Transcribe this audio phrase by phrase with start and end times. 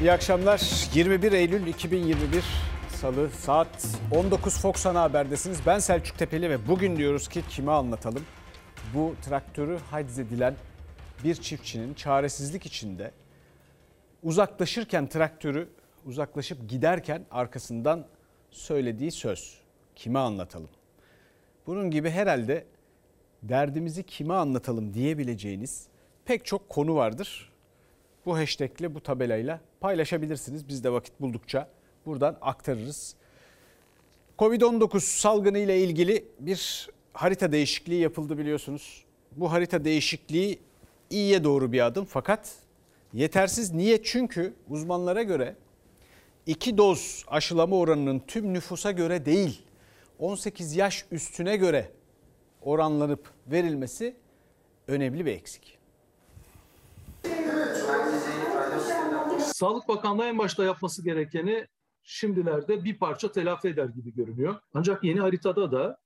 [0.00, 0.88] İyi akşamlar.
[0.94, 2.44] 21 Eylül 2021
[2.88, 5.60] Salı saat 19 Fox Ana Haber'desiniz.
[5.66, 8.24] Ben Selçuk Tepeli ve bugün diyoruz ki kime anlatalım?
[8.94, 10.54] Bu traktörü haciz edilen
[11.24, 13.10] bir çiftçinin çaresizlik içinde
[14.22, 15.68] uzaklaşırken traktörü
[16.04, 18.06] uzaklaşıp giderken arkasından
[18.50, 19.58] söylediği söz.
[19.96, 20.70] Kime anlatalım?
[21.66, 22.64] Bunun gibi herhalde
[23.42, 25.86] derdimizi kime anlatalım diyebileceğiniz
[26.24, 27.52] pek çok konu vardır.
[28.26, 30.68] Bu hashtagle, bu tabelayla paylaşabilirsiniz.
[30.68, 31.68] Biz de vakit buldukça
[32.06, 33.14] buradan aktarırız.
[34.38, 39.04] Covid-19 salgını ile ilgili bir harita değişikliği yapıldı biliyorsunuz.
[39.32, 40.58] Bu harita değişikliği
[41.10, 42.54] iyiye doğru bir adım fakat
[43.12, 43.72] yetersiz.
[43.72, 44.02] Niye?
[44.02, 45.56] Çünkü uzmanlara göre
[46.46, 49.62] iki doz aşılama oranının tüm nüfusa göre değil
[50.18, 51.90] 18 yaş üstüne göre
[52.62, 54.16] oranlanıp verilmesi
[54.88, 55.79] önemli bir eksik.
[59.60, 61.66] Sağlık Bakanlığı en başta yapması gerekeni
[62.02, 64.60] şimdilerde bir parça telafi eder gibi görünüyor.
[64.74, 65.98] Ancak yeni haritada da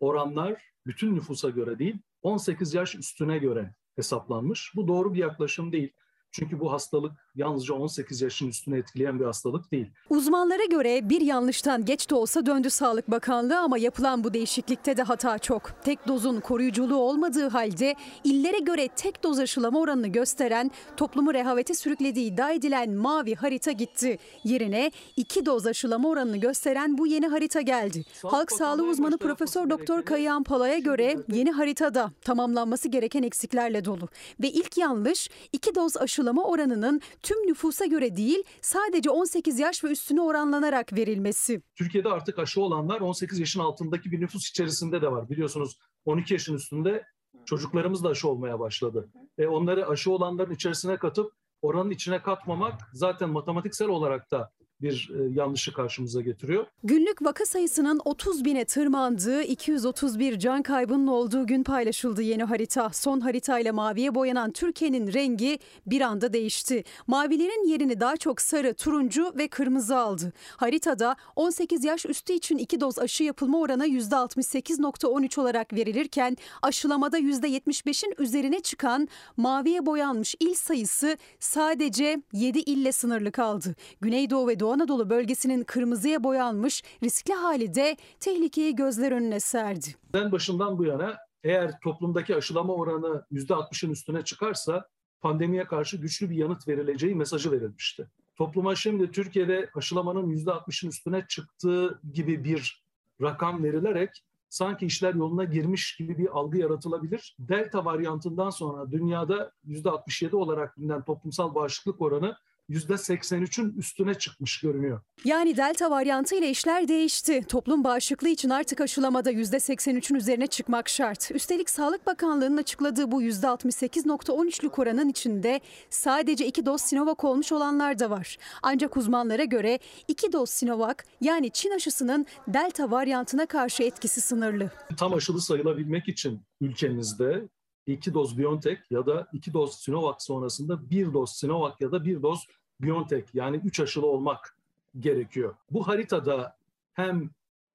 [0.00, 4.72] oranlar bütün nüfusa göre değil 18 yaş üstüne göre hesaplanmış.
[4.76, 5.92] Bu doğru bir yaklaşım değil.
[6.32, 9.86] Çünkü bu hastalık yalnızca 18 yaşın üstüne etkileyen bir hastalık değil.
[10.10, 15.02] Uzmanlara göre bir yanlıştan geç de olsa döndü Sağlık Bakanlığı ama yapılan bu değişiklikte de
[15.02, 15.72] hata çok.
[15.84, 22.32] Tek dozun koruyuculuğu olmadığı halde illere göre tek doz aşılama oranını gösteren toplumu rehavete sürüklediği
[22.32, 24.18] iddia edilen mavi harita gitti.
[24.44, 28.04] Yerine iki doz aşılama oranını gösteren bu yeni harita geldi.
[28.12, 34.08] Sağlık Halk sağlığı uzmanı Profesör Doktor Kayıhan Pala'ya göre yeni haritada tamamlanması gereken eksiklerle dolu.
[34.42, 39.88] Ve ilk yanlış iki doz aşılama oranının tüm nüfusa göre değil sadece 18 yaş ve
[39.88, 41.62] üstüne oranlanarak verilmesi.
[41.74, 45.30] Türkiye'de artık aşı olanlar 18 yaşın altındaki bir nüfus içerisinde de var.
[45.30, 47.04] Biliyorsunuz 12 yaşın üstünde
[47.44, 49.08] çocuklarımız da aşı olmaya başladı.
[49.38, 51.32] E onları aşı olanların içerisine katıp
[51.62, 56.66] oranın içine katmamak zaten matematiksel olarak da bir e, yanlışı karşımıza getiriyor.
[56.84, 62.90] Günlük vaka sayısının 30 bine tırmandığı 231 can kaybının olduğu gün paylaşıldı yeni harita.
[62.92, 66.84] Son haritayla maviye boyanan Türkiye'nin rengi bir anda değişti.
[67.06, 70.32] Mavilerin yerini daha çok sarı, turuncu ve kırmızı aldı.
[70.56, 78.14] Haritada 18 yaş üstü için 2 doz aşı yapılma oranı %68.13 olarak verilirken aşılamada %75'in
[78.18, 83.74] üzerine çıkan maviye boyanmış il sayısı sadece 7 ille sınırlı kaldı.
[84.00, 89.86] Güneydoğu ve Doğu Anadolu bölgesinin kırmızıya boyanmış riskli hali de tehlikeyi gözler önüne serdi.
[90.14, 94.88] En başından bu yana eğer toplumdaki aşılama oranı %60'ın üstüne çıkarsa
[95.20, 98.10] pandemiye karşı güçlü bir yanıt verileceği mesajı verilmişti.
[98.36, 102.84] Topluma şimdi Türkiye'de aşılamanın %60'ın üstüne çıktığı gibi bir
[103.22, 107.36] rakam verilerek sanki işler yoluna girmiş gibi bir algı yaratılabilir.
[107.38, 112.36] Delta varyantından sonra dünyada %67 olarak bilinen toplumsal bağışıklık oranı
[112.70, 115.00] %83'ün üstüne çıkmış görünüyor.
[115.24, 117.44] Yani delta varyantı ile işler değişti.
[117.48, 121.30] Toplum bağışıklığı için artık aşılamada %83'ün üzerine çıkmak şart.
[121.34, 125.60] Üstelik Sağlık Bakanlığı'nın açıkladığı bu %68.13'lük oranın içinde
[125.90, 128.36] sadece 2 doz Sinovac olmuş olanlar da var.
[128.62, 129.78] Ancak uzmanlara göre
[130.08, 134.70] 2 doz Sinovac yani Çin aşısının delta varyantına karşı etkisi sınırlı.
[134.96, 137.48] Tam aşılı sayılabilmek için ülkemizde
[137.86, 142.22] iki doz BioNTech ya da iki doz Sinovac sonrasında bir doz Sinovac ya da bir
[142.22, 142.46] doz
[142.80, 144.56] BioNTech yani üç aşılı olmak
[144.98, 145.54] gerekiyor.
[145.70, 146.56] Bu haritada
[146.92, 147.30] hem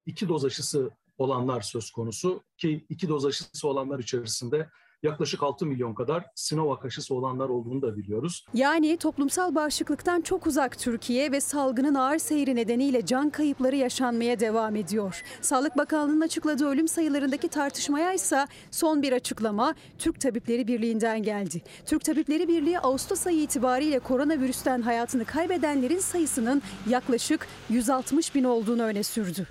[0.06, 4.68] iki doz aşısı olanlar söz konusu ki iki doz aşısı olanlar içerisinde
[5.02, 8.46] yaklaşık 6 milyon kadar Sinovac aşısı olanlar olduğunu da biliyoruz.
[8.54, 14.76] Yani toplumsal bağışıklıktan çok uzak Türkiye ve salgının ağır seyri nedeniyle can kayıpları yaşanmaya devam
[14.76, 15.22] ediyor.
[15.40, 21.62] Sağlık Bakanlığı'nın açıkladığı ölüm sayılarındaki tartışmaya ise son bir açıklama Türk Tabipleri Birliği'nden geldi.
[21.86, 29.02] Türk Tabipleri Birliği Ağustos ayı itibariyle koronavirüsten hayatını kaybedenlerin sayısının yaklaşık 160 bin olduğunu öne
[29.02, 29.46] sürdü.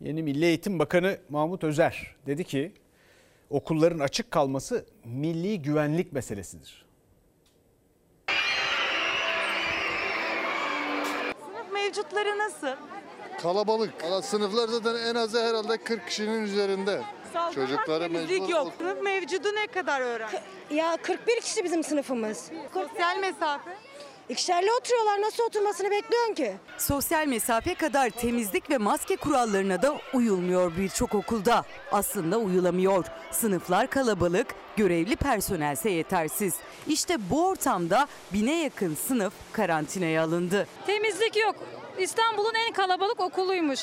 [0.00, 2.72] Yeni Milli Eğitim Bakanı Mahmut Özer dedi ki
[3.50, 6.86] okulların açık kalması milli güvenlik meselesidir.
[11.46, 12.76] Sınıf mevcutları nasıl?
[13.42, 14.04] Kalabalık.
[14.04, 17.02] Valla Sınıflar zaten en azı herhalde 40 kişinin üzerinde.
[17.32, 18.66] Salgın Çocuklara mecbur yok.
[18.66, 20.36] ok- Sınıf mevcudu ne kadar öğrenci?
[20.70, 22.50] Ya 41 kişi bizim sınıfımız.
[22.74, 23.70] Sosyal mesafe.
[24.28, 25.20] İkişerli oturuyorlar.
[25.20, 26.54] Nasıl oturmasını bekliyorsun ki?
[26.78, 31.64] Sosyal mesafe kadar temizlik ve maske kurallarına da uyulmuyor birçok okulda.
[31.92, 33.04] Aslında uyulamıyor.
[33.30, 34.46] Sınıflar kalabalık,
[34.76, 36.54] görevli personelse yetersiz.
[36.86, 40.66] İşte bu ortamda bine yakın sınıf karantinaya alındı.
[40.86, 41.56] Temizlik yok.
[41.98, 43.80] İstanbul'un en kalabalık okuluymuş.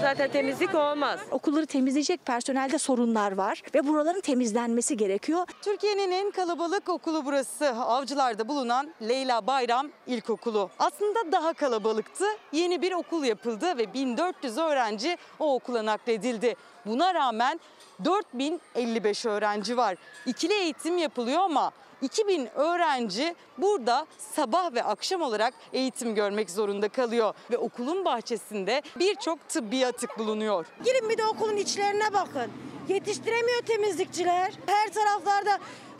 [0.00, 1.20] zaten temizlik olmaz.
[1.30, 5.46] Okulları temizleyecek personelde sorunlar var ve buraların temizlenmesi gerekiyor.
[5.62, 7.68] Türkiye'nin en kalabalık okulu burası.
[7.68, 10.70] Avcılar'da bulunan Leyla Bayram İlkokulu.
[10.78, 12.24] Aslında daha kalabalıktı.
[12.52, 16.56] Yeni bir okul yapıldı ve 1400 öğrenci o okula nakledildi.
[16.86, 17.60] Buna rağmen
[18.04, 19.96] 4055 öğrenci var.
[20.26, 21.72] İkili eğitim yapılıyor ama
[22.02, 29.48] 2000 öğrenci burada sabah ve akşam olarak eğitim görmek zorunda kalıyor ve okulun bahçesinde birçok
[29.48, 30.66] tıbbi atık bulunuyor.
[30.84, 32.52] Girin bir de okulun içlerine bakın.
[32.88, 34.52] Yetiştiremiyor temizlikçiler.
[34.66, 35.58] Her taraflarda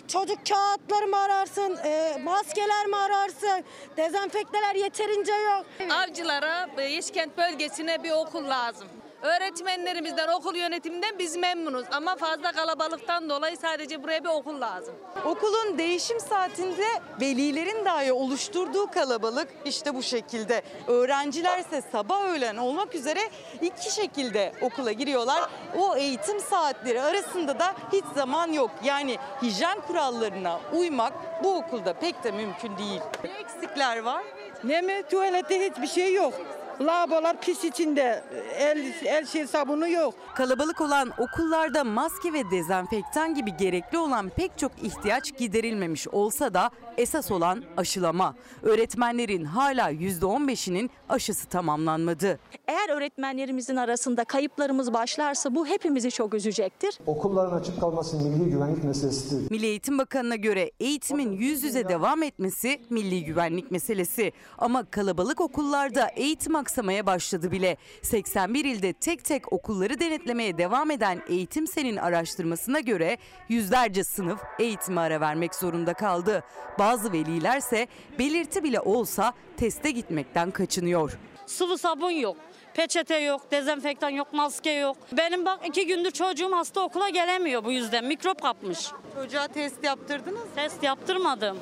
[0.08, 3.64] çocuk kağıtları mı ararsın, e, maskeler mi ararsın,
[3.96, 5.67] dezenfekteler yeterince yok.
[5.91, 8.88] Avcılara, e, Yeşkent bölgesine bir okul lazım.
[9.24, 14.94] Öğretmenlerimizden, okul yönetiminden biz memnunuz ama fazla kalabalıktan dolayı sadece buraya bir okul lazım.
[15.24, 16.86] Okulun değişim saatinde
[17.20, 20.62] velilerin dahi oluşturduğu kalabalık işte bu şekilde.
[20.86, 23.20] Öğrenciler ise sabah öğlen olmak üzere
[23.60, 25.50] iki şekilde okula giriyorlar.
[25.78, 28.70] O eğitim saatleri arasında da hiç zaman yok.
[28.84, 31.12] Yani hijyen kurallarına uymak
[31.44, 33.00] bu okulda pek de mümkün değil.
[33.24, 34.22] Ne eksikler var?
[34.64, 35.02] Ne mi?
[35.10, 36.34] Tuvalette hiçbir şey yok.
[36.80, 38.24] Lavabolar pis içinde.
[38.58, 40.14] El, el şey sabunu yok.
[40.34, 46.70] Kalabalık olan okullarda maske ve dezenfektan gibi gerekli olan pek çok ihtiyaç giderilmemiş olsa da
[46.96, 48.34] esas olan aşılama.
[48.62, 52.38] Öğretmenlerin hala %15'inin aşısı tamamlanmadı.
[52.68, 56.98] Eğer öğretmenlerimizin arasında kayıplarımız başlarsa bu hepimizi çok üzecektir.
[57.06, 59.50] Okulların açık kalması milli güvenlik meselesidir.
[59.50, 64.32] Milli Eğitim Bakanı'na göre eğitimin yüz yüze devam etmesi milli güvenlik meselesi.
[64.58, 67.76] Ama kalabalık okullarda eğitim aksamaya başladı bile.
[68.02, 73.19] 81 ilde tek tek okulları denetlemeye devam eden Eğitim Sen'in araştırmasına göre
[73.49, 76.44] yüzlerce sınıf eğitime ara vermek zorunda kaldı.
[76.78, 77.87] Bazı velilerse
[78.19, 81.19] belirti bile olsa teste gitmekten kaçınıyor.
[81.46, 82.37] Sıvı sabun yok.
[82.75, 84.96] Peçete yok, dezenfektan yok, maske yok.
[85.12, 88.05] Benim bak iki gündür çocuğum hasta okula gelemiyor bu yüzden.
[88.05, 88.90] Mikrop kapmış.
[89.14, 90.49] Çocuğa test yaptırdınız.
[90.55, 91.58] Test yaptırmadım.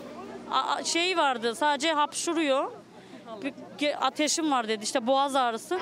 [0.50, 2.81] A- şey vardı sadece hapşuruyor.
[4.00, 5.80] Ateşim var dedi işte boğaz ağrısı.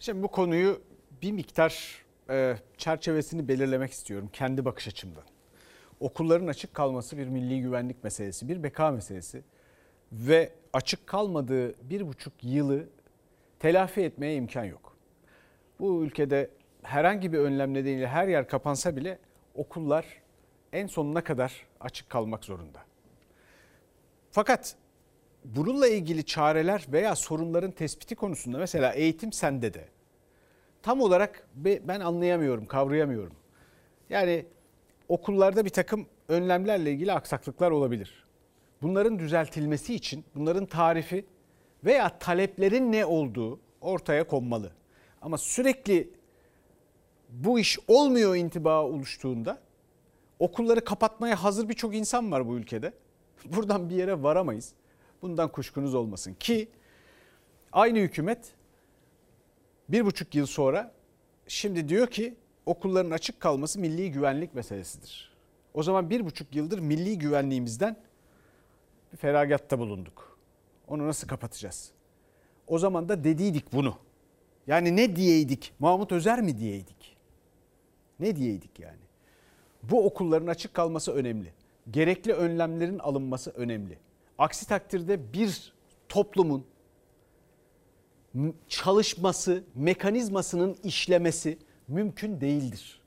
[0.00, 0.82] Şimdi bu konuyu
[1.22, 5.24] bir miktar e, çerçevesini belirlemek istiyorum kendi bakış açımdan.
[6.00, 9.42] Okulların açık kalması bir milli güvenlik meselesi, bir beka meselesi
[10.12, 12.88] ve açık kalmadığı bir buçuk yılı
[13.58, 14.96] telafi etmeye imkan yok.
[15.80, 16.50] Bu ülkede
[16.82, 19.18] herhangi bir önlem nedeniyle her yer kapansa bile
[19.54, 20.06] okullar
[20.76, 22.80] en sonuna kadar açık kalmak zorunda.
[24.30, 24.76] Fakat
[25.44, 29.88] bununla ilgili çareler veya sorunların tespiti konusunda mesela eğitim sende de
[30.82, 33.36] tam olarak ben anlayamıyorum, kavrayamıyorum.
[34.10, 34.46] Yani
[35.08, 38.26] okullarda bir takım önlemlerle ilgili aksaklıklar olabilir.
[38.82, 41.24] Bunların düzeltilmesi için bunların tarifi
[41.84, 44.72] veya taleplerin ne olduğu ortaya konmalı.
[45.22, 46.10] Ama sürekli
[47.28, 49.65] bu iş olmuyor intibağı oluştuğunda
[50.38, 52.92] okulları kapatmaya hazır birçok insan var bu ülkede.
[53.44, 54.72] Buradan bir yere varamayız.
[55.22, 56.68] Bundan kuşkunuz olmasın ki
[57.72, 58.54] aynı hükümet
[59.88, 60.92] bir buçuk yıl sonra
[61.48, 62.36] şimdi diyor ki
[62.66, 65.36] okulların açık kalması milli güvenlik meselesidir.
[65.74, 67.96] O zaman bir buçuk yıldır milli güvenliğimizden
[69.12, 70.38] bir feragatta bulunduk.
[70.88, 71.92] Onu nasıl kapatacağız?
[72.66, 73.98] O zaman da dediydik bunu.
[74.66, 75.72] Yani ne diyeydik?
[75.78, 77.16] Mahmut Özer mi diyeydik?
[78.20, 79.05] Ne diyeydik yani?
[79.90, 81.52] Bu okulların açık kalması önemli.
[81.90, 83.98] Gerekli önlemlerin alınması önemli.
[84.38, 85.72] Aksi takdirde bir
[86.08, 86.66] toplumun
[88.68, 93.00] çalışması, mekanizmasının işlemesi mümkün değildir.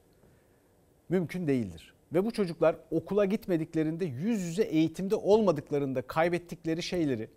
[1.10, 1.94] Mümkün değildir.
[2.14, 7.30] Ve bu çocuklar okula gitmediklerinde, yüz yüze eğitimde olmadıklarında kaybettikleri şeyleri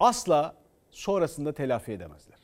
[0.00, 0.56] asla
[0.90, 2.37] sonrasında telafi edemezler.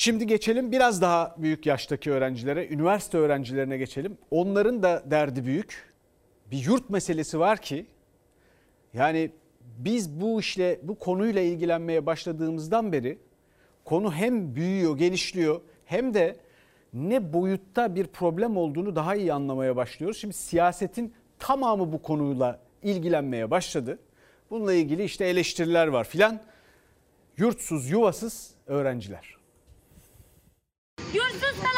[0.00, 4.18] Şimdi geçelim biraz daha büyük yaştaki öğrencilere, üniversite öğrencilerine geçelim.
[4.30, 5.94] Onların da derdi büyük.
[6.50, 7.86] Bir yurt meselesi var ki
[8.94, 9.30] yani
[9.78, 13.18] biz bu işle, bu konuyla ilgilenmeye başladığımızdan beri
[13.84, 16.36] konu hem büyüyor, genişliyor hem de
[16.92, 20.18] ne boyutta bir problem olduğunu daha iyi anlamaya başlıyoruz.
[20.18, 23.98] Şimdi siyasetin tamamı bu konuyla ilgilenmeye başladı.
[24.50, 26.40] Bununla ilgili işte eleştiriler var filan.
[27.36, 29.37] Yurtsuz, yuvasız öğrenciler.
[31.14, 31.77] Yurtsuz kalan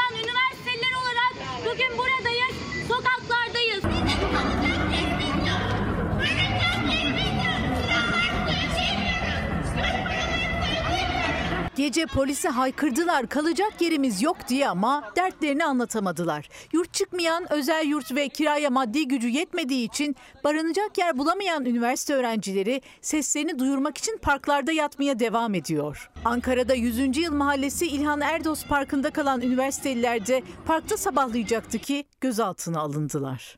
[11.80, 16.48] Gece polise haykırdılar kalacak yerimiz yok diye ama dertlerini anlatamadılar.
[16.72, 22.82] Yurt çıkmayan, özel yurt ve kiraya maddi gücü yetmediği için barınacak yer bulamayan üniversite öğrencileri
[23.00, 26.10] seslerini duyurmak için parklarda yatmaya devam ediyor.
[26.24, 27.16] Ankara'da 100.
[27.16, 33.56] Yıl Mahallesi İlhan Erdos Parkı'nda kalan üniversiteliler de parkta sabahlayacaktı ki gözaltına alındılar.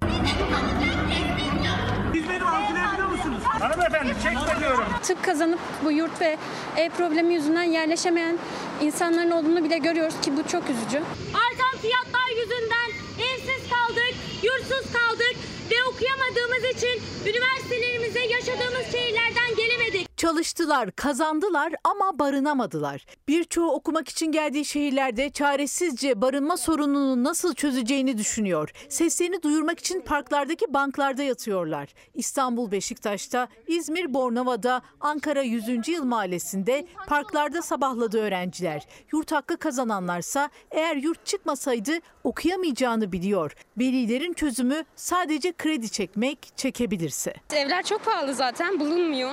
[3.63, 4.85] Hanımefendi çekme diyorum.
[5.03, 6.37] Tıp kazanıp bu yurt ve
[6.77, 8.39] ev problemi yüzünden yerleşemeyen
[8.81, 11.03] insanların olduğunu bile görüyoruz ki bu çok üzücü.
[11.35, 15.35] Artan fiyatlar yüzünden evsiz kaldık, yurtsuz kaldık
[15.71, 20.12] ve okuyamadığımız için üniversitelerimize yaşadığımız şehirlerden gelemedik.
[20.23, 23.07] Çalıştılar, kazandılar ama barınamadılar.
[23.29, 28.71] Birçoğu okumak için geldiği şehirlerde çaresizce barınma sorununu nasıl çözeceğini düşünüyor.
[28.89, 31.89] Seslerini duyurmak için parklardaki banklarda yatıyorlar.
[32.15, 35.89] İstanbul Beşiktaş'ta, İzmir Bornova'da, Ankara 100.
[35.89, 38.87] Yıl Mahallesi'nde parklarda sabahladı öğrenciler.
[39.13, 41.93] Yurt hakkı kazananlarsa eğer yurt çıkmasaydı
[42.25, 43.53] okuyamayacağını biliyor.
[43.79, 47.35] Velilerin çözümü sadece kredi çekmek, çekebilirse.
[47.53, 49.33] Evler çok pahalı zaten bulunmuyor.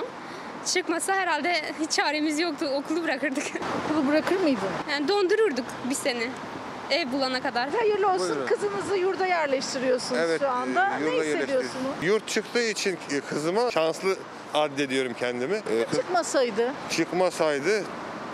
[0.66, 2.66] Çıkmasa herhalde hiç çaremiz yoktu.
[2.74, 3.44] Okulu bırakırdık.
[3.90, 4.68] Okulu bırakır mıydın?
[4.90, 6.28] Yani dondururduk bir sene.
[6.90, 7.70] Ev bulana kadar.
[7.70, 8.28] Hayırlı olsun.
[8.28, 8.46] Buyurun.
[8.46, 10.90] Kızınızı yurda yerleştiriyorsunuz Evet, şu anda.
[10.98, 11.72] e, Ne yurda hissediyorsunuz?
[12.02, 12.98] Yurt çıktığı için
[13.28, 14.16] kızıma şanslı
[14.54, 15.54] addediyorum kendimi.
[15.54, 17.84] Ee, kız Çıkmasaydı çıkmasaydı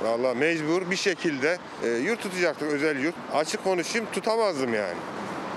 [0.02, 3.14] valla mecbur bir şekilde e, yurt tutacaktık özel yurt.
[3.35, 4.95] Açık konuşayım tutamazdım yani.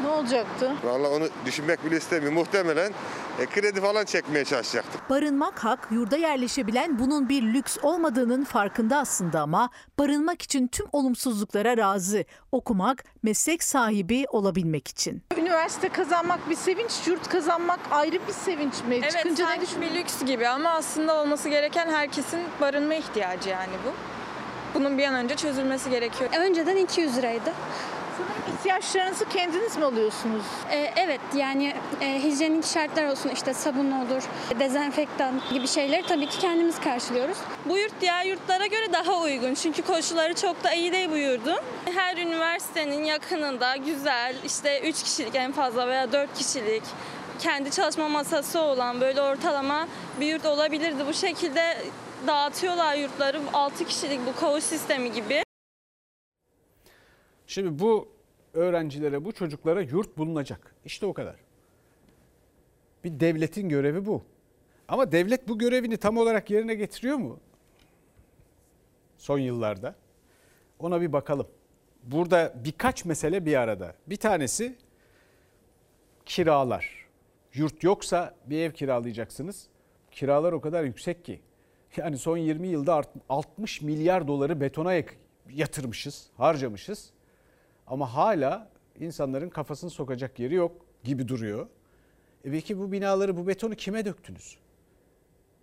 [0.01, 0.71] Ne olacaktı?
[0.83, 2.37] Valla onu düşünmek bile istemiyorum.
[2.37, 2.91] Muhtemelen
[3.39, 5.09] e, kredi falan çekmeye çalışacaktık.
[5.09, 11.77] Barınmak hak, yurda yerleşebilen bunun bir lüks olmadığının farkında aslında ama barınmak için tüm olumsuzluklara
[11.77, 12.25] razı.
[12.51, 15.23] Okumak, meslek sahibi olabilmek için.
[15.37, 18.95] Üniversite kazanmak bir sevinç, yurt kazanmak ayrı bir sevinç mi?
[18.95, 23.73] Evet Çıkınca ne sanki bir lüks gibi ama aslında olması gereken herkesin barınma ihtiyacı yani
[23.85, 23.91] bu.
[24.73, 26.29] Bunun bir an önce çözülmesi gerekiyor.
[26.39, 27.53] Önceden 200 liraydı.
[28.19, 30.43] Sanırım ihtiyaçlarınızı kendiniz mi alıyorsunuz?
[30.71, 34.23] Ee, evet yani e, hijyenik şartlar olsun işte sabun olur,
[34.59, 37.37] dezenfektan gibi şeyleri tabii ki kendimiz karşılıyoruz.
[37.65, 41.59] Bu yurt diğer yurtlara göre daha uygun çünkü koşulları çok da iyi değil bu yurdun.
[41.95, 46.83] Her üniversitenin yakınında güzel işte 3 kişilik en fazla veya 4 kişilik
[47.39, 49.87] kendi çalışma masası olan böyle ortalama
[50.19, 51.03] bir yurt olabilirdi.
[51.07, 51.77] Bu şekilde
[52.27, 55.48] dağıtıyorlar yurtları 6 kişilik bu koğuş sistemi gibi.
[57.49, 58.09] Şimdi bu
[58.53, 60.75] öğrencilere, bu çocuklara yurt bulunacak.
[60.85, 61.35] İşte o kadar.
[63.03, 64.23] Bir devletin görevi bu.
[64.87, 67.39] Ama devlet bu görevini tam olarak yerine getiriyor mu?
[69.17, 69.95] Son yıllarda.
[70.79, 71.47] Ona bir bakalım.
[72.03, 73.95] Burada birkaç mesele bir arada.
[74.07, 74.75] Bir tanesi
[76.25, 77.07] kiralar.
[77.53, 79.67] Yurt yoksa bir ev kiralayacaksınız.
[80.11, 81.41] Kiralar o kadar yüksek ki.
[81.97, 84.93] Yani son 20 yılda art- 60 milyar doları betona
[85.49, 87.13] yatırmışız, harcamışız.
[87.89, 88.69] Ama hala
[88.99, 91.67] insanların kafasını sokacak yeri yok gibi duruyor.
[92.45, 94.57] E peki bu binaları, bu betonu kime döktünüz?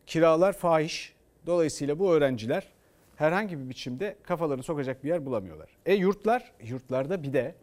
[0.06, 1.14] Kiralar fahiş.
[1.46, 2.72] Dolayısıyla bu öğrenciler
[3.16, 5.68] herhangi bir biçimde kafalarını sokacak bir yer bulamıyorlar.
[5.86, 7.54] E yurtlar, yurtlarda bir de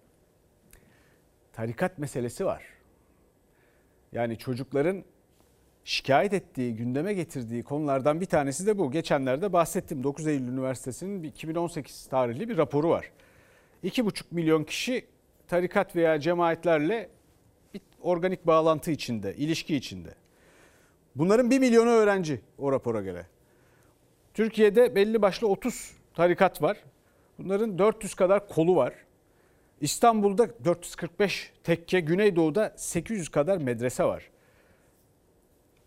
[1.54, 2.64] tarikat meselesi var.
[4.12, 5.04] Yani çocukların
[5.84, 8.92] şikayet ettiği, gündeme getirdiği konulardan bir tanesi de bu.
[8.92, 10.04] Geçenlerde bahsettim.
[10.04, 13.12] 9 Eylül Üniversitesi'nin bir 2018 tarihli bir raporu var.
[13.84, 15.06] 2,5 milyon kişi
[15.48, 17.10] tarikat veya cemaatlerle
[17.74, 20.16] bir organik bağlantı içinde, ilişki içinde.
[21.16, 23.26] Bunların 1 milyonu öğrenci o rapora göre.
[24.34, 26.78] Türkiye'de belli başlı 30 tarikat var.
[27.40, 28.94] Bunların 400 kadar kolu var.
[29.82, 34.30] İstanbul'da 445 tekke, Güneydoğu'da 800 kadar medrese var.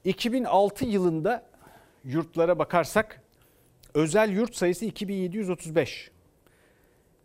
[0.05, 1.47] 2006 yılında
[2.05, 3.23] yurtlara bakarsak
[3.95, 6.11] özel yurt sayısı 2735.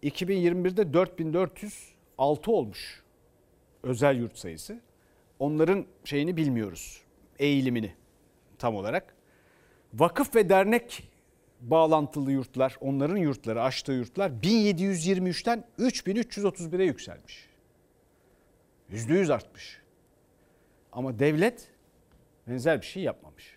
[0.03, 3.03] 2021'de 4406 olmuş
[3.83, 4.79] özel yurt sayısı.
[5.39, 7.01] Onların şeyini bilmiyoruz.
[7.39, 7.93] Eğilimini
[8.59, 9.15] tam olarak.
[9.93, 11.11] Vakıf ve dernek
[11.61, 17.49] bağlantılı yurtlar, onların yurtları, açtığı yurtlar 1723'ten 3331'e yükselmiş.
[18.91, 19.81] %100 artmış.
[20.91, 21.67] Ama devlet
[22.47, 23.55] benzer bir şey yapmamış.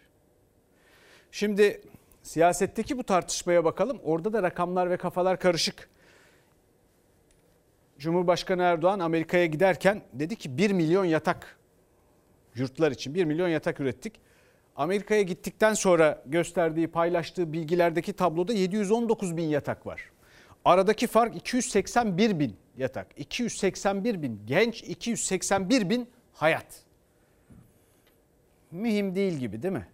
[1.31, 1.83] Şimdi
[2.23, 4.01] siyasetteki bu tartışmaya bakalım.
[4.05, 5.89] Orada da rakamlar ve kafalar karışık.
[8.05, 11.59] Cumhurbaşkanı Erdoğan Amerika'ya giderken dedi ki 1 milyon yatak
[12.55, 14.21] yurtlar için 1 milyon yatak ürettik.
[14.77, 20.11] Amerika'ya gittikten sonra gösterdiği, paylaştığı bilgilerdeki tabloda 719 bin yatak var.
[20.65, 23.07] Aradaki fark 281 bin yatak.
[23.17, 26.85] 281 bin genç, 281 bin hayat.
[28.71, 29.89] Mühim değil gibi değil mi?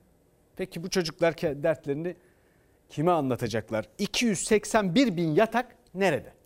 [0.56, 2.16] Peki bu çocuklar dertlerini
[2.88, 3.88] kime anlatacaklar?
[3.98, 6.39] 281 bin yatak nerede?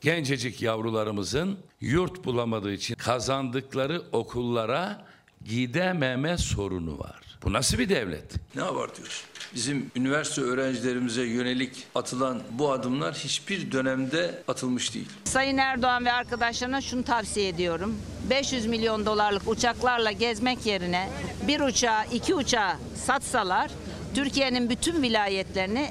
[0.00, 5.04] Gencecik yavrularımızın yurt bulamadığı için kazandıkları okullara
[5.44, 7.20] gidememe sorunu var.
[7.44, 8.24] Bu nasıl bir devlet?
[8.54, 9.24] Ne abartıyoruz?
[9.54, 15.08] Bizim üniversite öğrencilerimize yönelik atılan bu adımlar hiçbir dönemde atılmış değil.
[15.24, 17.98] Sayın Erdoğan ve arkadaşlarına şunu tavsiye ediyorum.
[18.30, 21.10] 500 milyon dolarlık uçaklarla gezmek yerine
[21.48, 22.72] bir uçağı, iki uçağı
[23.06, 23.70] satsalar
[24.14, 25.90] Türkiye'nin bütün vilayetlerini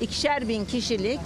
[0.00, 1.20] ikişer bin kişilik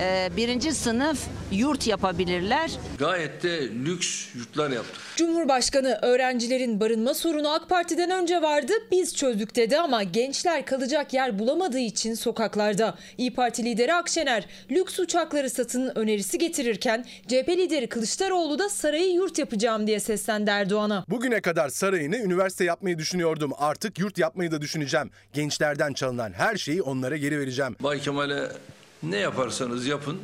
[0.00, 1.18] e, birinci sınıf
[1.52, 2.70] yurt yapabilirler.
[2.98, 5.02] Gayet de lüks yurtlar yaptık.
[5.16, 11.38] Cumhurbaşkanı öğrencilerin barınma sorunu AK Parti'den önce vardı biz çözdük dedi ama gençler kalacak yer
[11.38, 12.94] bulamadığı için sokaklarda.
[13.18, 19.38] İyi Parti lideri Akşener lüks uçakları satın önerisi getirirken CHP lideri Kılıçdaroğlu da sarayı yurt
[19.38, 21.04] yapacağım diye seslendi Erdoğan'a.
[21.08, 23.52] Bugüne kadar sarayını üniversite yapmayı düşünüyordum.
[23.58, 25.10] Artık yurt yapmayı da düşüneceğim.
[25.32, 27.76] Gençlerden çalınan her şeyi onlara geri vereceğim.
[27.80, 28.48] Bay Kemal'e
[29.02, 30.20] ne yaparsanız yapın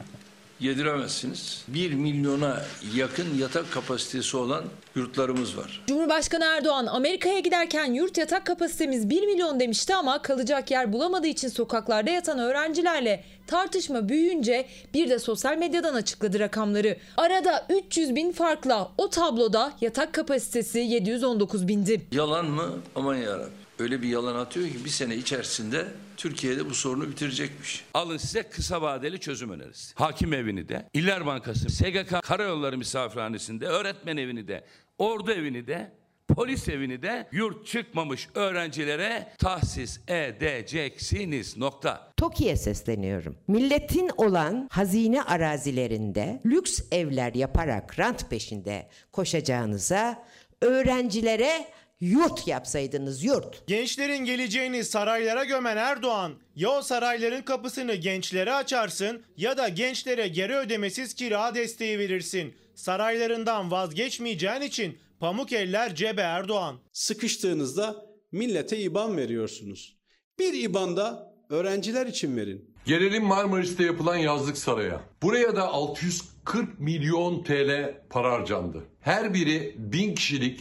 [0.60, 1.64] yediremezsiniz.
[1.68, 2.62] 1 milyona
[2.94, 5.84] yakın yatak kapasitesi olan yurtlarımız var.
[5.86, 11.48] Cumhurbaşkanı Erdoğan Amerika'ya giderken yurt yatak kapasitemiz 1 milyon demişti ama kalacak yer bulamadığı için
[11.48, 16.96] sokaklarda yatan öğrencilerle tartışma büyüyünce bir de sosyal medyadan açıkladı rakamları.
[17.16, 22.00] Arada 300 bin farkla o tabloda yatak kapasitesi 719 bindi.
[22.12, 22.68] Yalan mı?
[22.94, 23.52] Aman yarabbim.
[23.78, 25.84] Öyle bir yalan atıyor ki bir sene içerisinde
[26.16, 27.84] Türkiye'de bu sorunu bitirecekmiş.
[27.94, 29.94] Alın size kısa vadeli çözüm önerisi.
[29.94, 34.64] Hakim evini de, İller Bankası, SGK Karayolları Misafirhanesi'nde, öğretmen evini de,
[34.98, 35.92] ordu evini de,
[36.28, 41.56] polis evini de yurt çıkmamış öğrencilere tahsis edeceksiniz.
[41.56, 42.12] Nokta.
[42.16, 43.36] TOKİ'ye sesleniyorum.
[43.48, 50.24] Milletin olan hazine arazilerinde lüks evler yaparak rant peşinde koşacağınıza
[50.62, 51.66] öğrencilere
[52.00, 53.66] yurt yapsaydınız yurt.
[53.66, 60.54] Gençlerin geleceğini saraylara gömen Erdoğan ya o sarayların kapısını gençlere açarsın ya da gençlere geri
[60.54, 62.54] ödemesiz kira desteği verirsin.
[62.74, 66.76] Saraylarından vazgeçmeyeceğin için pamuk eller cebe Erdoğan.
[66.92, 67.96] Sıkıştığınızda
[68.32, 69.96] millete IBAN veriyorsunuz.
[70.38, 72.76] Bir IBAN da öğrenciler için verin.
[72.86, 75.00] Gelelim Marmaris'te yapılan yazlık saraya.
[75.22, 78.84] Buraya da 640 milyon TL para harcandı.
[79.00, 80.60] Her biri 1000 kişilik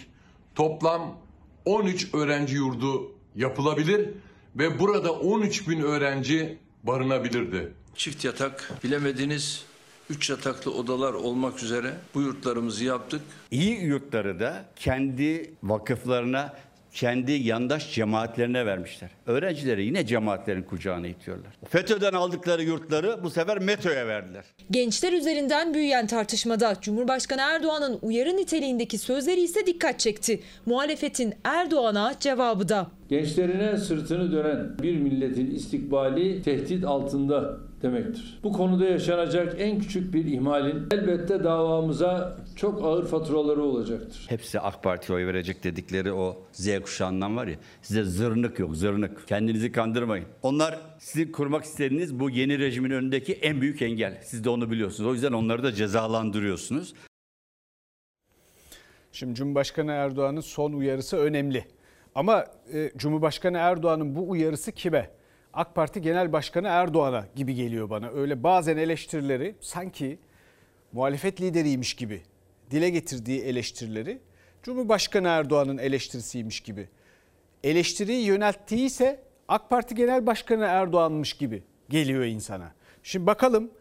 [0.55, 1.24] toplam
[1.65, 4.09] 13 öğrenci yurdu yapılabilir
[4.55, 7.73] ve burada 13 bin öğrenci barınabilirdi.
[7.95, 9.65] Çift yatak bilemediniz
[10.09, 13.21] 3 yataklı odalar olmak üzere bu yurtlarımızı yaptık.
[13.51, 16.53] İyi yurtları da kendi vakıflarına,
[16.95, 19.09] kendi yandaş cemaatlerine vermişler.
[19.25, 21.53] Öğrencileri yine cemaatlerin kucağına itiyorlar.
[21.69, 24.45] FETÖ'den aldıkları yurtları bu sefer METO'ya verdiler.
[24.71, 30.39] Gençler üzerinden büyüyen tartışmada Cumhurbaşkanı Erdoğan'ın uyarı niteliğindeki sözleri ise dikkat çekti.
[30.65, 32.87] Muhalefetin Erdoğan'a cevabı da.
[33.09, 38.39] Gençlerine sırtını dönen bir milletin istikbali tehdit altında demektir.
[38.43, 44.25] Bu konuda yaşanacak en küçük bir ihmalin elbette davamıza çok ağır faturaları olacaktır.
[44.29, 49.27] Hepsi AK Parti'ye oy verecek dedikleri o Z kuşağından var ya size zırnık yok zırnık.
[49.27, 50.25] Kendinizi kandırmayın.
[50.41, 54.21] Onlar sizin kurmak istediğiniz bu yeni rejimin önündeki en büyük engel.
[54.23, 55.09] Siz de onu biliyorsunuz.
[55.09, 56.93] O yüzden onları da cezalandırıyorsunuz.
[59.11, 61.65] Şimdi Cumhurbaşkanı Erdoğan'ın son uyarısı önemli.
[62.15, 65.09] Ama e, Cumhurbaşkanı Erdoğan'ın bu uyarısı kime?
[65.55, 68.09] AK Parti Genel Başkanı Erdoğan'a gibi geliyor bana.
[68.09, 70.19] Öyle bazen eleştirileri sanki
[70.91, 72.21] muhalefet lideriymiş gibi
[72.71, 74.19] dile getirdiği eleştirileri
[74.63, 76.89] Cumhurbaşkanı Erdoğan'ın eleştirisiymiş gibi.
[77.63, 82.71] Eleştiriyi yönelttiği ise AK Parti Genel Başkanı Erdoğan'mış gibi geliyor insana.
[83.03, 83.71] Şimdi bakalım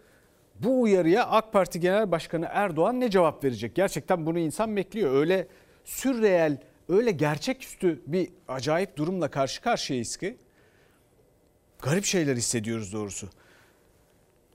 [0.55, 3.75] bu uyarıya AK Parti Genel Başkanı Erdoğan ne cevap verecek?
[3.75, 5.15] Gerçekten bunu insan bekliyor.
[5.15, 5.47] Öyle
[5.85, 6.57] sürreel,
[6.89, 10.37] öyle gerçeküstü bir acayip durumla karşı karşıyayız ki
[11.83, 13.29] garip şeyler hissediyoruz doğrusu.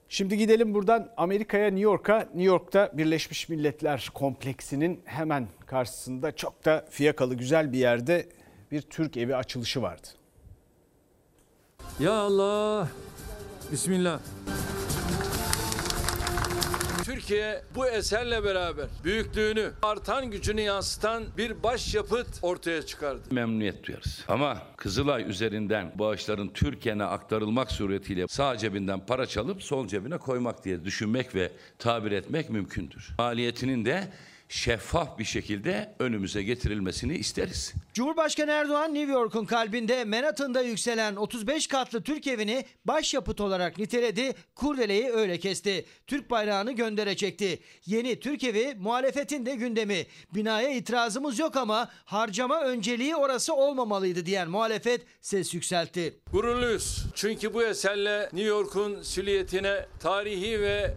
[0.10, 2.18] Şimdi gidelim buradan Amerika'ya, New York'a.
[2.20, 8.30] New York'ta Birleşmiş Milletler Kompleksinin hemen karşısında çok da fiyakalı güzel bir yerde
[8.72, 10.08] bir Türk evi açılışı vardı.
[12.00, 12.90] Ya Allah.
[13.72, 14.20] Bismillah.
[17.10, 23.22] Türkiye bu eserle beraber büyüklüğünü, artan gücünü yansıtan bir başyapıt ortaya çıkardı.
[23.32, 24.26] Memnuniyet duyarız.
[24.28, 30.86] Ama Kızılay üzerinden bağışların Türkiye'ne aktarılmak suretiyle sağ cebinden para çalıp sol cebine koymak diye
[30.86, 33.10] düşünmek ve tabir etmek mümkündür.
[33.18, 34.08] Maliyetinin de
[34.50, 37.74] şeffaf bir şekilde önümüze getirilmesini isteriz.
[37.94, 45.10] Cumhurbaşkanı Erdoğan New York'un kalbinde Manhattan'da yükselen 35 katlı Türk evini başyapıt olarak niteledi, kurdeleyi
[45.10, 45.86] öyle kesti.
[46.08, 47.60] Türk bayrağını göndere çekti.
[47.86, 50.06] Yeni Türk evi muhalefetin de gündemi.
[50.36, 56.20] Binaya itirazımız yok ama harcama önceliği orası olmamalıydı diyen muhalefet ses yükseltti.
[56.32, 57.06] Gururluyuz.
[57.16, 60.94] Çünkü bu eserle New York'un silüetine tarihi ve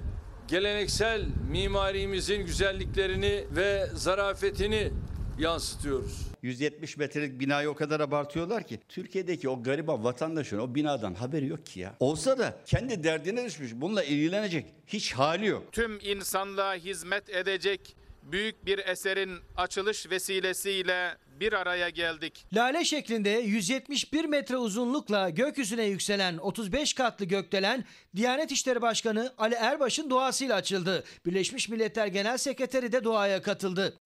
[0.48, 4.92] geleneksel mimarimizin güzelliklerini ve zarafetini
[5.38, 6.26] yansıtıyoruz.
[6.42, 11.66] 170 metrelik binayı o kadar abartıyorlar ki Türkiye'deki o gariban vatandaşın o binadan haberi yok
[11.66, 11.94] ki ya.
[12.00, 13.72] Olsa da kendi derdine düşmüş.
[13.74, 15.72] Bununla ilgilenecek hiç hali yok.
[15.72, 22.46] Tüm insanlığa hizmet edecek büyük bir eserin açılış vesilesiyle bir araya geldik.
[22.52, 27.84] Lale şeklinde 171 metre uzunlukla gökyüzüne yükselen 35 katlı gökdelen
[28.16, 31.04] Diyanet İşleri Başkanı Ali Erbaş'ın duasıyla açıldı.
[31.26, 34.00] Birleşmiş Milletler Genel Sekreteri de duaya katıldı.